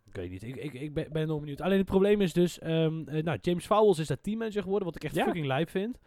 [0.06, 0.42] Ik weet niet.
[0.42, 1.60] Ik, ik, ik ben, ben nog benieuwd.
[1.60, 2.58] Alleen het probleem is dus...
[2.58, 5.24] ehm, eh, nou, James Vowles is daar teammanager geworden, wat ik echt Ja.
[5.24, 5.98] fucking lijp vind.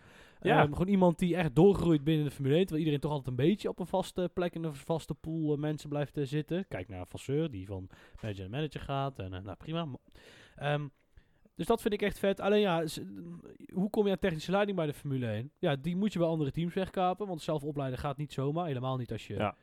[0.41, 0.61] Ja.
[0.61, 2.61] Ehm, gewoon iemand die echt doorgroeit binnen de Formule 1.
[2.61, 5.59] Terwijl iedereen toch altijd een beetje op een vaste plek in een vaste pool eh,
[5.59, 6.67] mensen blijft eh, zitten.
[6.67, 7.89] Kijk naar Vasseur, die van
[8.21, 9.19] manager naar manager gaat.
[9.19, 9.87] En, eh, nou, prima.
[10.55, 10.87] Ehm,
[11.55, 12.39] dus dat vind ik echt vet.
[12.39, 12.83] Alleen ja,
[13.73, 15.51] hoe kom je aan technische leiding bij de Formule 1?
[15.59, 17.27] Ja, die moet je bij andere teams wegkapen.
[17.27, 18.65] Want zelf opleiden gaat niet zomaar.
[18.65, 19.55] Helemaal niet als je Ja.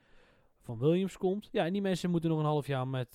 [0.61, 1.49] van Williams komt.
[1.53, 3.15] Ja, en die mensen moeten nog een half jaar met...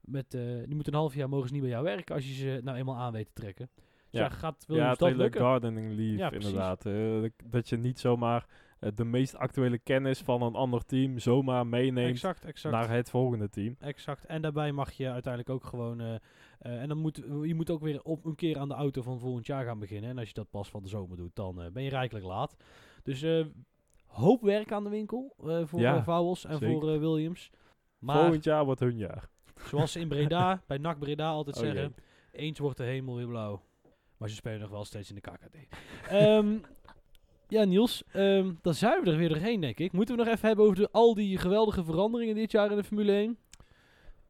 [0.00, 2.60] met die moeten een half jaar mogen ze niet bij jou werken als je ze
[2.64, 3.70] nou eenmaal aan weet te trekken.
[4.10, 4.20] Ja.
[4.20, 5.40] ja, gaat Ja, Williams het dat hele lukken?
[5.40, 6.48] gardening leave Ja, precies.
[6.48, 6.86] inderdaad.
[6.86, 8.46] eh, dat- dat je niet zomaar
[8.80, 12.74] eh, de meest actuele kennis van een ander team zomaar meeneemt Exact, exact.
[12.74, 13.76] naar het volgende team.
[13.80, 14.24] Exact.
[14.26, 16.00] En daarbij mag je uiteindelijk ook gewoon.
[16.00, 16.14] eh,
[16.58, 19.18] eh, en dan moet je moet ook weer op een keer aan de auto van
[19.18, 20.10] volgend jaar gaan beginnen.
[20.10, 22.56] En als je dat pas van de zomer doet, dan eh, ben je rijkelijk laat.
[23.02, 23.44] Dus eh,
[24.06, 26.80] hoop werk aan de winkel eh, voor Ja, eh, Vowels en zeker.
[26.80, 27.50] voor eh, Williams.
[27.98, 29.28] Maar Volgend jaar wordt hun jaar.
[29.66, 31.94] zoals ze in Breda, bij NAC Breda altijd Oh zeggen,
[32.32, 33.60] eens wordt de hemel weer blauw.
[34.20, 35.56] Maar ze spelen nog wel steeds in de KKD.
[36.08, 36.56] Ehm,
[37.48, 39.92] ja, Niels, ehm, dan zijn we er weer doorheen, denk ik.
[39.92, 42.84] Moeten we nog even hebben over de, al die geweldige veranderingen dit jaar in de
[42.84, 43.38] Formule 1?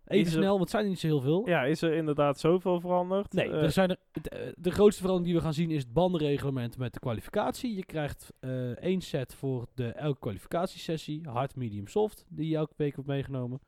[0.07, 1.49] Even er- snel, want het zijn er niet zo heel veel.
[1.49, 3.33] Ja, is er inderdaad zoveel veranderd?
[3.33, 5.93] Nee, Eh, er zijn er, de, de grootste verandering die we gaan zien is het
[5.93, 7.75] bandenreglement met de kwalificatie.
[7.75, 11.29] Je krijgt eh, één set voor de, elke kwalificatiesessie.
[11.29, 13.61] Hard, medium, soft, die je elke week wordt meegenomen.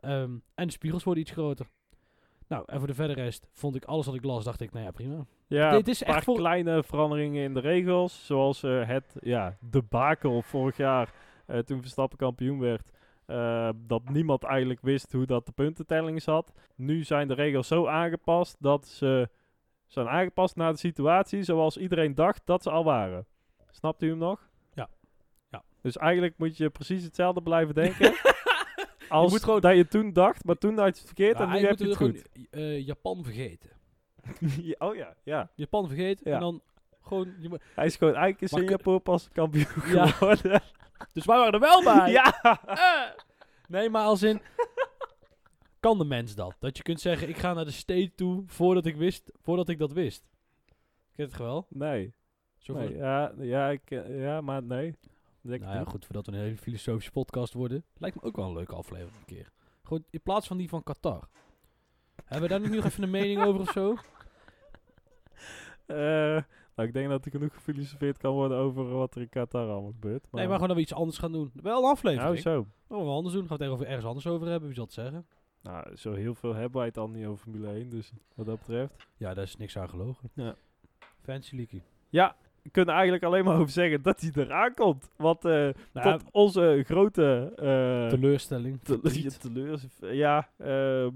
[0.00, 1.66] Ehm, en de spiegels worden iets groter.
[2.50, 4.84] Nou, en voor de verder rest vond ik alles wat ik las, dacht ik, nou
[4.84, 5.24] ja, prima.
[5.46, 8.26] ja, dit is een paar echt voor- kleine veranderingen in de regels.
[8.26, 11.12] Zoals eh, het ja, debakel vorig jaar,
[11.46, 12.90] eh, toen Verstappen kampioen werd.
[13.26, 16.52] eh, dat niemand eigenlijk wist hoe dat de puntentelling zat.
[16.74, 19.28] Nu zijn de regels zo aangepast dat ze
[19.86, 23.26] zijn aangepast naar de situatie zoals iedereen dacht dat ze al waren.
[23.70, 24.48] Snapt u hem nog?
[24.74, 24.88] Ja.
[25.50, 25.62] Ja.
[25.82, 28.12] Dus eigenlijk moet je precies hetzelfde blijven denken.
[29.10, 31.54] als moet gewoon- dat je toen dacht, maar toen had je het verkeerd en nu
[31.58, 33.70] heb je het we gewoon, eh, Japan vergeten.
[34.62, 35.50] Ja, oh ja, ja.
[35.54, 36.34] Japan vergeten Ja.
[36.34, 36.62] en dan
[37.02, 37.34] gewoon...
[37.40, 40.06] Je, moet- Hij is gewoon eigenlijk in Singapore pas kampioen Ja.
[40.06, 40.62] geworden.
[41.12, 42.10] dus wij waren er wel bij!
[42.10, 42.40] ja!
[42.66, 43.22] Eh.
[43.68, 44.40] Nee, maar als in...
[45.80, 46.56] kan de mens dat?
[46.58, 49.78] Dat je kunt zeggen, ik ga naar de state toe voordat ik, wist, voordat ik
[49.78, 50.22] dat wist.
[50.66, 50.74] Ken
[51.14, 51.66] je het wel?
[51.68, 52.14] Nee.
[52.58, 52.96] Zo nee.
[52.96, 54.96] Ja, ja, ik, ja, maar nee.
[55.42, 57.84] Denk nou ik ja, goed, voordat we een hele filosofische podcast worden.
[57.96, 59.52] Lijkt me ook wel een leuke aflevering een keer.
[59.82, 61.28] Gewoon in plaats van die van Qatar.
[62.24, 63.94] Hebben we daar nu nog even een mening over of zo?
[65.86, 66.42] Eh,
[66.74, 69.90] nou, ik denk dat er genoeg gefilosofeerd kan worden over wat er in Qatar allemaal
[69.90, 70.26] gebeurt.
[70.30, 71.50] Nee, maar gewoon dat we iets anders gaan doen.
[71.54, 72.42] Wel een aflevering.
[72.44, 72.66] Nou, zo.
[72.86, 73.46] Wat we anders doen?
[73.46, 74.66] Gaan we het over ergens anders over hebben?
[74.66, 75.26] Wie zal het zeggen?
[75.62, 78.58] Nou, zo heel veel hebben wij het al niet over Formule 1, dus wat dat
[78.58, 79.06] betreft.
[79.16, 80.30] Ja, daar is niks aan gelogen.
[80.34, 80.54] Ja.
[81.20, 81.82] Fancy Leaky.
[82.08, 82.36] Ja,
[82.70, 85.10] kunnen eigenlijk alleen maar over zeggen dat hij eraan komt.
[85.16, 87.52] Want eh, Nou, tot onze grote...
[87.56, 88.80] eh, teleurstelling.
[88.82, 89.86] Te- teleurs.
[90.00, 91.10] Ja, ehm,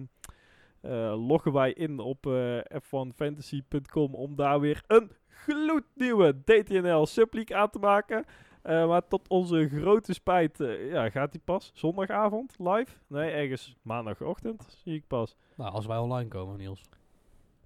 [0.80, 7.70] eh, loggen wij in op eh f1fantasy.com om daar weer een gloednieuwe DTNL Subleague aan
[7.70, 8.24] te maken.
[8.62, 10.58] Maar tot onze grote spijt
[10.90, 12.96] ja, gaat die pas zondagavond live.
[13.06, 15.36] Nee, ergens maandagochtend zie ik pas.
[15.56, 16.80] Nou, als wij online komen, Niels.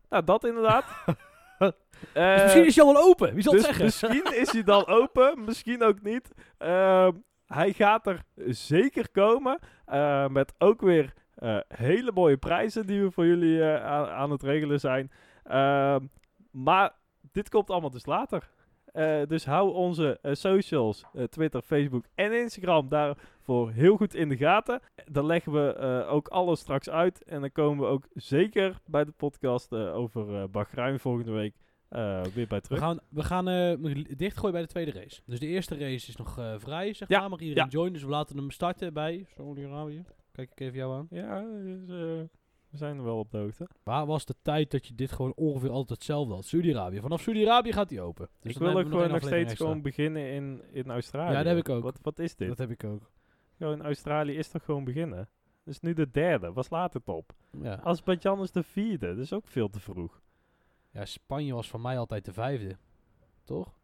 [0.09, 0.85] Nou, dat inderdaad.
[1.59, 3.34] Dus misschien is hij al wel open.
[3.34, 3.84] Wie zal dus het zeggen?
[3.84, 6.30] misschien is hij dan open, misschien ook niet.
[6.59, 7.12] Ehm,
[7.46, 9.59] hij gaat er zeker komen.
[9.84, 14.42] eh, met ook weer eh, hele mooie prijzen die we voor jullie aan, aan het
[14.42, 15.11] regelen zijn.
[15.44, 16.00] Ehm,
[16.50, 16.92] maar
[17.32, 18.50] dit komt allemaal dus later.
[18.99, 24.28] Eh, dus hou onze eh, socials, eh, Twitter, Facebook en Instagram daarvoor heel goed in
[24.28, 24.80] de gaten.
[25.05, 27.24] Dan leggen we ook alles straks uit.
[27.24, 31.55] En dan komen we ook zeker bij de podcast over Bahrein volgende week
[32.34, 32.78] weer bij We terug.
[32.78, 33.44] gaan, we gaan
[34.16, 35.20] dichtgooien bij de tweede race.
[35.26, 37.30] Dus de eerste race is nog vrij, zeg Ja, maar.
[37.30, 37.70] Mag iedereen ja.
[37.70, 37.92] joinen.
[37.92, 40.05] Dus we laten hem starten bij Saudi-Arabië.
[40.32, 41.07] Kijk ik even jou aan.
[41.11, 42.28] Ja, dus,
[42.71, 43.69] we zijn er wel op de hoogte.
[43.83, 46.45] Waar was de tijd dat je dit gewoon ongeveer altijd hetzelfde had?
[46.45, 47.01] Saudi-Arabië.
[47.01, 48.29] Vanaf Saudi-Arabië gaat hij open.
[48.41, 49.66] Dus ik wil ook gewoon nog steeds extra.
[49.66, 51.31] gewoon beginnen in, in Australië.
[51.33, 51.83] Ja, dat heb ik ook.
[51.83, 52.49] Wat, wat is dit?
[52.49, 53.11] Dat heb ik ook.
[53.57, 55.29] Gewoon Australië is toch gewoon beginnen?
[55.64, 56.53] Dat is nu de derde.
[56.53, 57.33] Was laat het op?
[57.62, 57.81] Ja.
[57.83, 59.07] Azerbeidzjan is de vierde.
[59.07, 60.21] Dat is ook veel te vroeg.
[60.91, 62.77] ja, Spanje was voor mij altijd de vijfde.
[63.45, 63.79] Toch?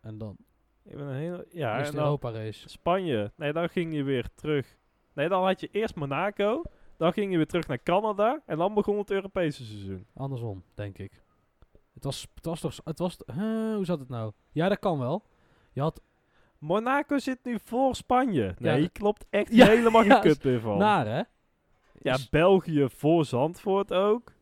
[0.00, 0.36] En dan
[0.84, 2.68] Ik ben een hele, ja, dan Europa race.
[2.68, 3.32] Spanje.
[3.36, 4.76] Nee, dan ging je weer terug.
[5.12, 6.62] Nee, dan had je eerst Monaco.
[6.96, 8.42] Dan ging je weer terug naar Canada.
[8.46, 10.06] En dan begon het Europese seizoen.
[10.14, 11.22] Andersom, denk ik.
[11.94, 12.76] Het was, het was toch...
[12.84, 14.32] Het was, huh, hoe zat het nou?
[14.52, 15.24] Ja, dat kan wel.
[15.72, 16.00] Je had
[16.58, 18.54] Monaco zit nu voor Spanje.
[18.58, 18.88] Nee, Ja.
[18.92, 20.78] klopt echt Ja, helemaal ja, geen kut meer van.
[20.78, 21.22] naar, hè?
[22.00, 24.32] Ja, Is- België voor Zandvoort ook.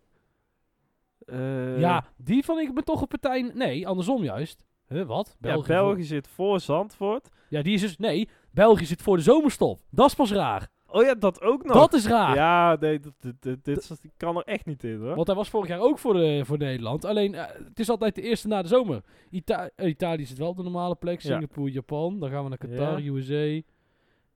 [1.26, 3.42] Eh, ja, die vond ik me toch een partij...
[3.54, 4.64] Nee, andersom juist.
[4.88, 5.28] Huh, wat?
[5.28, 7.28] ja, België België, voor- zit voor Zandvoort.
[7.48, 7.96] Ja, die is dus...
[7.96, 9.80] Nee, België zit voor de zomerstop.
[9.90, 10.68] Dat is pas raar.
[10.92, 11.74] Oh ja, dat ook nog.
[11.76, 12.34] Dat is raar.
[12.34, 15.14] Ja, nee, dit, dit, dit, kan er echt niet in hoor.
[15.14, 17.04] Want hij was vorig jaar ook voor, de, voor Nederland.
[17.04, 19.02] Alleen, eh, het is altijd de eerste na de zomer.
[19.30, 21.20] Ita eh, Italië zit wel op de normale plek.
[21.20, 21.32] Ja.
[21.32, 22.20] Singapore, Japan.
[22.20, 23.10] Dan gaan we naar Qatar, Ja.
[23.12, 23.60] USA.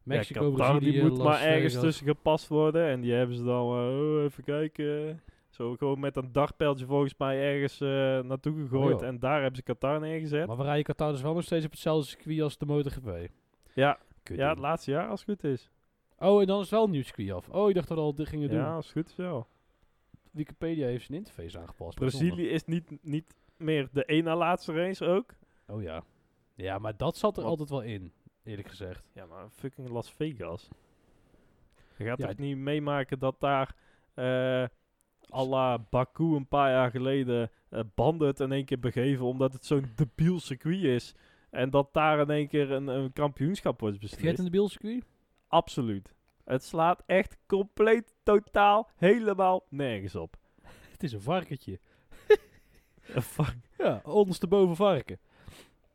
[0.03, 1.83] Mexico, ja, Qatar, Brazilië, die moet Las maar ergens Vegas.
[1.83, 2.89] tussen gepast worden.
[2.89, 5.21] En die hebben ze dan, eh, oh, even kijken.
[5.49, 7.89] Zo gewoon met een dartpijltje volgens mij ergens eh,
[8.29, 8.95] naartoe gegooid.
[8.95, 9.09] Oh, joh.
[9.09, 10.47] en daar hebben ze Qatar neergezet.
[10.47, 13.29] Maar we rijden Qatar dus wel nog steeds op hetzelfde circuit als de MotoGP.
[13.75, 15.71] ja, Kut, ja, het laatste jaar als het goed is.
[16.19, 17.49] Oh, en dan is wel een nieuw circuit af.
[17.49, 18.59] Oh, ik dacht dat we al dit gingen doen.
[18.59, 19.47] Ja, het goed is wel.
[20.31, 21.99] Wikipedia heeft zijn interface aangepast.
[21.99, 25.35] Brazilië is niet, niet meer de na laatste race ook.
[25.67, 26.05] Oh ja.
[26.55, 27.51] Ja, maar dat zat er Wat?
[27.51, 28.13] altijd wel in,
[28.45, 29.05] eerlijk gezegd.
[29.13, 30.69] Ja, maar fucking Las Vegas.
[31.97, 33.77] Je gaat Ja, toch niet meemaken dat daar
[34.15, 34.65] eh
[35.35, 39.53] à la Baku een paar jaar geleden eh, banden het in één keer begeven omdat
[39.53, 41.15] het zo'n debiel circuit is.
[41.51, 44.39] En dat daar in één keer een, een kampioenschap wordt Heb je het beslist.
[44.39, 45.05] in de beeldcircuit?
[45.57, 46.15] Absoluut.
[46.45, 50.37] Het slaat echt compleet, totaal, helemaal nergens op.
[50.93, 51.79] Het is een varkentje.
[53.15, 53.57] Eh, fuck.
[53.79, 55.19] Ja, ondersteboven varken.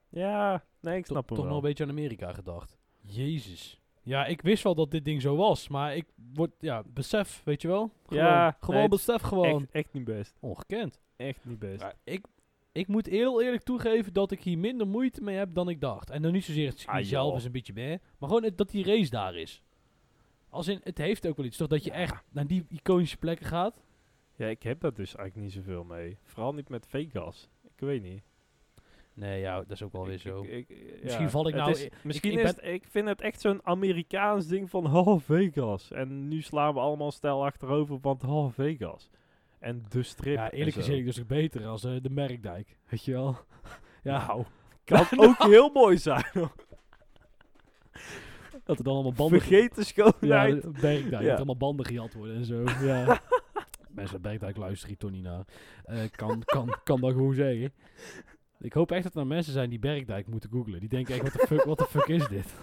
[0.10, 1.56] Ja, nee, ik snap hem toch nog wel.
[1.56, 2.78] een beetje aan Amerika gedacht.
[3.02, 3.82] Jezus.
[4.02, 7.62] Ja, ik wist wel dat dit ding zo was, maar ik word, ja, besef, weet
[7.62, 7.92] je wel?
[8.08, 9.62] Gewoon, Ja, gewoon nee, besef gewoon.
[9.62, 10.38] Echt, echt niet best.
[10.40, 11.00] Ongekend.
[11.16, 11.82] Echt niet best.
[11.82, 12.26] Ja, ik,
[12.72, 16.10] ik moet heel eerlijk toegeven dat ik hier minder moeite mee heb dan ik dacht.
[16.10, 18.58] En dan niet zozeer het circuit Ah, zelf is een beetje bij, maar gewoon het-
[18.58, 19.64] dat die race daar is.
[20.50, 21.68] Als in, het heeft ook wel iets, toch?
[21.68, 21.96] Dat je Ja.
[21.98, 23.82] echt naar die iconische plekken gaat.
[24.36, 26.18] Ja, ik heb daar dus eigenlijk niet zoveel mee.
[26.24, 27.50] Vooral niet met Vegas.
[27.64, 28.22] Ik weet niet.
[29.14, 30.42] Nee, ja, dat is ook wel weer zo.
[30.44, 33.22] ik- ik- Misschien ja, val ik nou- is- misschien ik is ben- ik vind het
[33.22, 35.92] echt zo'n Amerikaans ding van oh Vegas.
[35.92, 39.10] En nu slaan we allemaal stijl achterover, want oh Vegas.
[39.62, 40.36] En de strip.
[40.36, 42.78] ja, eerlijk gezegd dus beter als eh, de Merkdijk.
[42.90, 43.38] Weet je wel?
[44.04, 44.44] Ja, Nou,
[44.84, 46.26] kan ook heel mooi zijn.
[46.34, 46.52] hoor.
[48.64, 49.40] dat er dan allemaal banden...
[49.40, 50.62] Vergeten Ja, schoonheid.
[50.62, 51.22] de Bergdijk.
[51.22, 51.28] Ja.
[51.28, 52.64] Dat allemaal banden gejat worden en zo.
[52.86, 53.22] Ja.
[53.90, 55.46] Mensen Bergdijk luisteren hier toch niet naar.
[56.12, 57.74] Kan, kan, kan dat gewoon zeggen.
[58.60, 60.80] Ik hoop echt dat er nou mensen zijn die Bergdijk moeten googlen.
[60.80, 62.54] Die denken echt, wat de fuck, what the fuck is dit?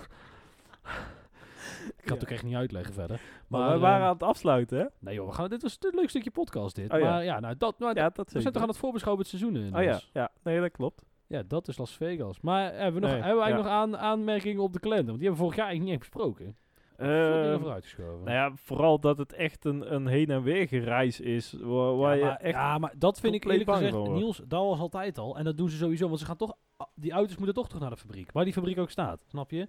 [2.08, 3.20] Ik kan het ook echt niet uitleggen verder.
[3.48, 4.84] Maar, Maar, we waren ehm, aan het afsluiten, hè?
[4.98, 6.92] Nee joh, we gaan, dit was een leuk stukje podcast dit.
[6.92, 7.00] Oh.
[7.00, 9.56] Maar ja, nou, dat, nou, Ja, dat we zijn toch aan het voorbeschouwen het seizoen
[9.62, 9.76] in.
[9.76, 11.04] Oh ja, ja, nee, dat klopt.
[11.26, 12.40] Ja, dat is Las Vegas.
[12.40, 15.06] Maar hebben we, nog, Nee, hebben we eigenlijk nog aan, aanmerkingen op de kalender?
[15.06, 16.56] Want die hebben we vorig jaar eigenlijk niet echt besproken.
[16.96, 18.24] Dingen Ehm, vooruitgeschoven.
[18.24, 21.52] nou ja, vooral dat het echt een, een heen en weer gereis is.
[21.60, 22.54] Waar, waar ja, je maar, echt...
[22.54, 24.14] ja, maar dat vind ik eerlijk gezegd, van.
[24.14, 25.36] Niels, dat was altijd al.
[25.38, 26.56] En dat doen ze sowieso, want ze gaan toch,
[26.94, 28.32] die auto's moeten toch terug naar de fabriek.
[28.32, 29.68] Waar die fabriek ook staat, snap je?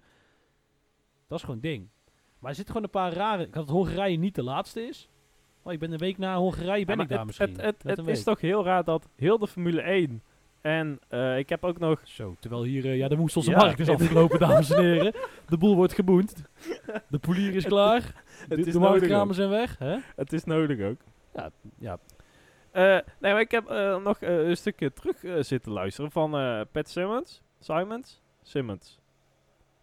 [1.26, 1.88] Dat is gewoon ding.
[2.40, 5.08] Maar er zitten gewoon een paar rare, ik had het Hongarije niet de laatste is.
[5.62, 7.60] Oh, ik ben een week na Hongarije, ben Ja, ik daar het, misschien.
[7.60, 10.22] Het, het, is toch heel raar dat heel de Formule 1
[10.60, 12.00] en eh, ik heb ook nog...
[12.04, 15.14] Zo, terwijl hier, eh, ja, de Moestelse Ja, markt is afgelopen, dames en heren.
[15.46, 16.44] De boel wordt geboend.
[17.08, 18.22] De polier is klaar.
[18.48, 19.78] Het de is de marktkramen zijn weg.
[19.78, 19.96] Hè?
[20.16, 20.98] Het is nodig ook.
[21.78, 21.98] Ja,
[22.70, 23.68] Eh, nee, maar ik heb
[24.02, 26.30] nog een stukje terug zitten luisteren van
[26.72, 27.42] Pat Simmons.
[27.60, 28.22] Simons?
[28.42, 28.99] Simmons.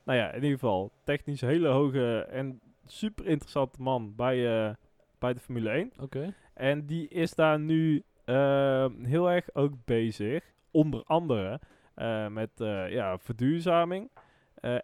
[0.08, 0.92] Nou ja, in ieder geval.
[1.04, 4.74] Technisch hele hoge en super interessante man bij, eh,
[5.20, 5.92] bij de Formule 1.
[6.00, 6.34] oké.
[6.54, 10.44] En die is daar nu eh, heel erg ook bezig.
[10.72, 11.60] Onder andere
[11.96, 14.10] eh, met eh, ja, verduurzaming.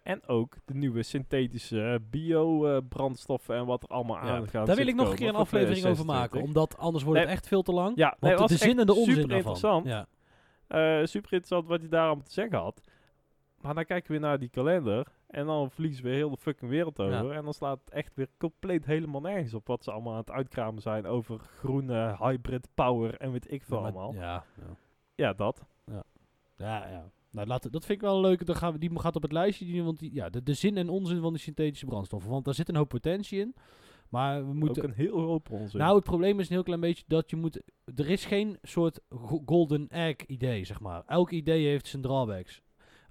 [0.02, 4.86] En ook de nieuwe synthetische bio-brandstoffen en wat er allemaal Ja, aan gaat Daar wil
[4.86, 6.42] ik nog een keer een aflevering over maken, 2026.
[6.42, 7.96] omdat anders wordt het Nee, echt veel te lang.
[7.96, 9.52] Ja, nee, Want was de zin en de onzin super daarvan.
[9.52, 9.86] interessant.
[9.86, 11.06] Ja.
[11.06, 12.80] Super interessant wat hij daar allemaal te zeggen had.
[13.64, 15.06] Maar dan kijken we weer naar die kalender.
[15.26, 17.30] En dan vliegen ze weer heel de fucking wereld over.
[17.30, 19.66] En dan slaat het echt weer compleet helemaal nergens op.
[19.66, 23.76] Wat ze allemaal aan het uitkramen zijn over groene hybrid power en weet ik veel
[23.76, 24.14] Ja, allemaal.
[24.14, 24.44] Ja.
[24.56, 24.76] Ja,
[25.14, 25.32] ja.
[25.32, 25.64] dat.
[26.56, 27.10] Ja, ja.
[27.30, 28.46] Nou, laten, dat vind ik wel leuk.
[28.46, 29.64] Dan gaan we, die gaat op het lijstje.
[29.64, 32.30] Die, want die, ja, de, de zin en onzin van die synthetische brandstoffen.
[32.30, 33.54] Want daar zit een hoop potentie in.
[34.08, 34.82] Maar we moeten...
[34.82, 35.80] Ook een heel hoop onzin.
[35.80, 37.62] Nou, het probleem is een heel klein beetje dat je moet...
[37.94, 41.02] Er is geen soort go- golden egg idee, zeg maar.
[41.06, 42.62] Elk idee heeft zijn drawbacks.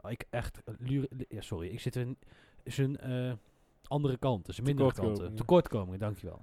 [0.03, 0.61] Oh, ik echt...
[1.29, 2.17] ja, sorry, ik zit in
[2.63, 3.31] zijn eh,
[3.87, 4.53] andere kanten.
[4.53, 5.35] Zijn mindere kanten.
[5.35, 5.99] Tekortkomingen.
[5.99, 6.41] Dankjewel.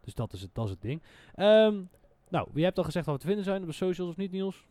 [0.00, 1.02] Dus dat is het, dat is het ding.
[1.34, 1.82] Ehm,
[2.28, 4.30] nou, wie hebt al gezegd wat we te vinden zijn op de socials of niet,
[4.32, 4.64] Niels?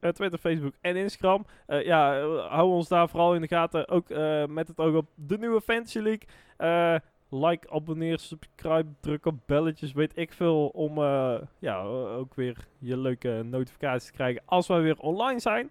[0.00, 1.46] Eh, Twitter, Facebook en Instagram.
[1.66, 3.88] Eh, ja, eh, hou ons daar vooral in de gaten.
[3.88, 6.28] Ook eh, met het oog op de nieuwe Fantasy League.
[6.56, 6.96] Eh,
[7.28, 10.66] like, abonneer, subscribe, druk op belletjes, weet ik veel.
[10.68, 15.40] Om eh, ja, eh, ook weer je leuke notificaties te krijgen als wij weer online
[15.40, 15.70] zijn.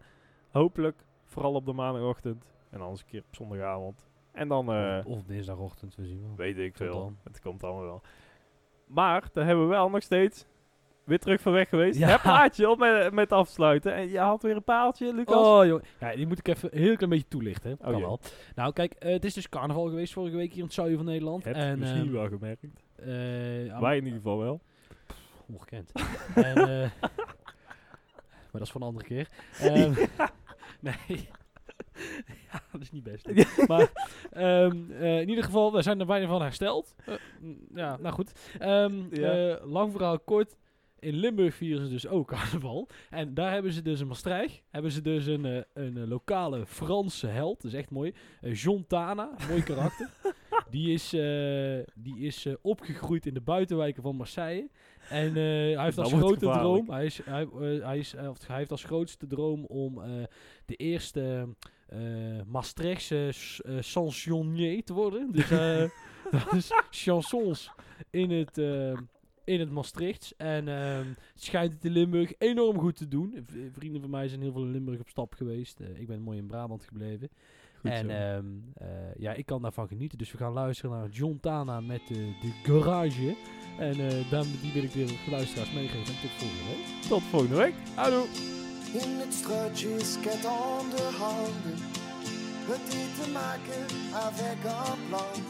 [0.52, 2.46] Hopelijk, vooral op de maandagochtend.
[2.70, 4.10] En anders een keer op zondagavond.
[4.32, 6.36] En dan eh, of, of dinsdagochtend, we zien wel.
[6.36, 7.00] weet ik Tot veel.
[7.00, 7.18] dan.
[7.24, 8.02] Het komt allemaal wel.
[8.86, 10.46] Maar, daar hebben we wel nog steeds
[11.04, 12.00] weer terug van weg geweest.
[12.00, 12.08] Ja.
[12.08, 13.94] Het plaatje om met, met afsluiten.
[13.94, 15.36] En je had weer een paaltje, Lucas.
[15.36, 15.82] Oh, joh.
[16.00, 17.70] Ja, die moet ik even een heel klein beetje toelichten.
[17.70, 17.76] hè.
[17.76, 18.02] Oh, kan jee.
[18.02, 18.20] wel.
[18.56, 21.06] Nou, kijk, eh, het is dus carnaval geweest vorige week hier in het zuiden van
[21.06, 21.44] Nederland.
[21.44, 22.64] Heb en, misschien ehm, wel gemerkt.
[22.96, 24.62] eh, ja, Wij in ieder geval wel.
[25.48, 25.92] Ongekend.
[26.36, 26.90] en, eh,
[28.52, 29.28] maar dat is voor een andere keer.
[29.62, 29.94] Ehm,
[30.82, 30.96] nee.
[32.52, 33.28] ja, dat is niet best.
[33.68, 33.92] maar
[34.32, 36.96] ehm, eh, in ieder geval, we zijn er bijna van hersteld.
[37.06, 38.32] Eh, mm, ja, nou goed.
[38.60, 39.32] Ehm, Ja.
[39.56, 40.58] eh, lang verhaal kort.
[41.00, 42.88] In Limburg vieren ze dus ook carnaval.
[43.10, 47.62] En daar hebben ze dus in Maastricht hebben ze dus een, een lokale Franse held.
[47.62, 48.14] Dat is echt mooi.
[48.42, 50.10] Eh, John Tana, mooi karakter.
[50.72, 54.70] Die is, eh, die is eh, opgegroeid in de buitenwijken van Marseille.
[55.10, 56.86] En eh, hij heeft Dat als grote gevaarlijk.
[56.86, 57.48] droom, hij, is, hij,
[57.82, 60.02] hij, is, of hij heeft als grootste droom om
[60.66, 61.48] de eerste
[62.48, 63.30] Maastrichtse
[63.80, 65.32] chansonnier te worden.
[65.32, 65.50] Dus
[66.32, 67.72] dat is chansons
[68.10, 68.58] in het,
[69.44, 70.36] in het Maastrichts.
[70.36, 73.46] En ehm, het schijnt het in Limburg enorm goed te doen.
[73.46, 75.80] V- vrienden van mij zijn heel veel in Limburg op stap geweest.
[75.80, 77.30] Ik ben mooi in Brabant gebleven.
[77.82, 80.18] Goed en ehm, eh, ja, ik kan daarvan genieten.
[80.18, 83.36] Dus we gaan luisteren naar John Tana met eh, de garage.
[83.78, 86.14] En eh dan, die wil ik weer de luisteraars meegeven.
[86.14, 87.08] En tot volgende week.
[87.10, 87.74] Tot volgende week.
[87.96, 88.24] Hallo!
[88.94, 91.78] In het straatje is aan de handen.
[92.72, 95.48] Het eten maken avec een plant.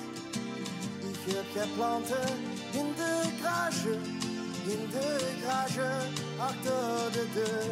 [1.12, 2.30] Ik heb geen planten
[2.80, 3.12] in de
[3.42, 3.94] garage.
[4.74, 5.08] In de
[5.44, 5.90] garage
[6.40, 7.72] achter de deur.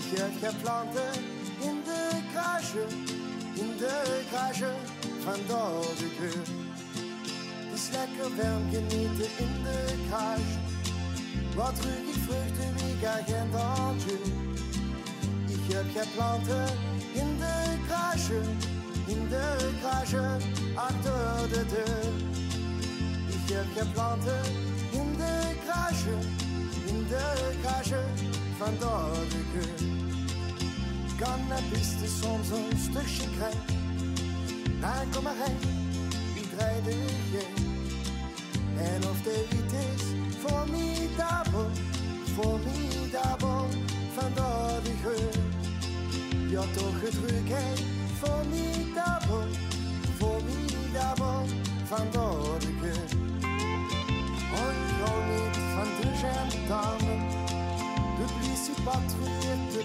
[0.00, 1.12] Ik heb geen planten
[1.60, 2.86] in de garage.
[3.54, 4.72] In de garage
[5.24, 6.46] van de keur.
[7.70, 10.58] Het is lekker warm genieten in de garage.
[11.54, 13.96] Wat ruik ik vruchten, wie agent aan
[15.46, 16.66] Ik heb geen planten
[17.12, 18.40] in de garage,
[19.06, 20.36] in de garage,
[20.74, 22.12] achter de deur.
[23.26, 24.42] Ik heb geen planten
[24.90, 26.14] in de garage,
[26.86, 28.02] in de garage,
[28.58, 29.99] van de keur.
[31.20, 33.54] Cannabis is soms een stukje krek.
[34.80, 35.58] Nou, kom maar heen,
[36.34, 36.90] wie draait de
[37.30, 37.68] geen?
[38.76, 40.04] En of de wiet is
[40.38, 41.70] formidabel,
[42.34, 43.68] formidabel
[44.14, 45.42] van de geur.
[46.50, 47.14] Ja, toch het
[47.48, 47.84] hè?
[48.18, 49.48] formidabel,
[50.16, 51.44] formidabel
[51.84, 53.10] van de geur.
[54.36, 54.46] Ik
[55.04, 57.28] hou niet van de gendarmen,
[58.18, 59.84] de politie patrouilleert de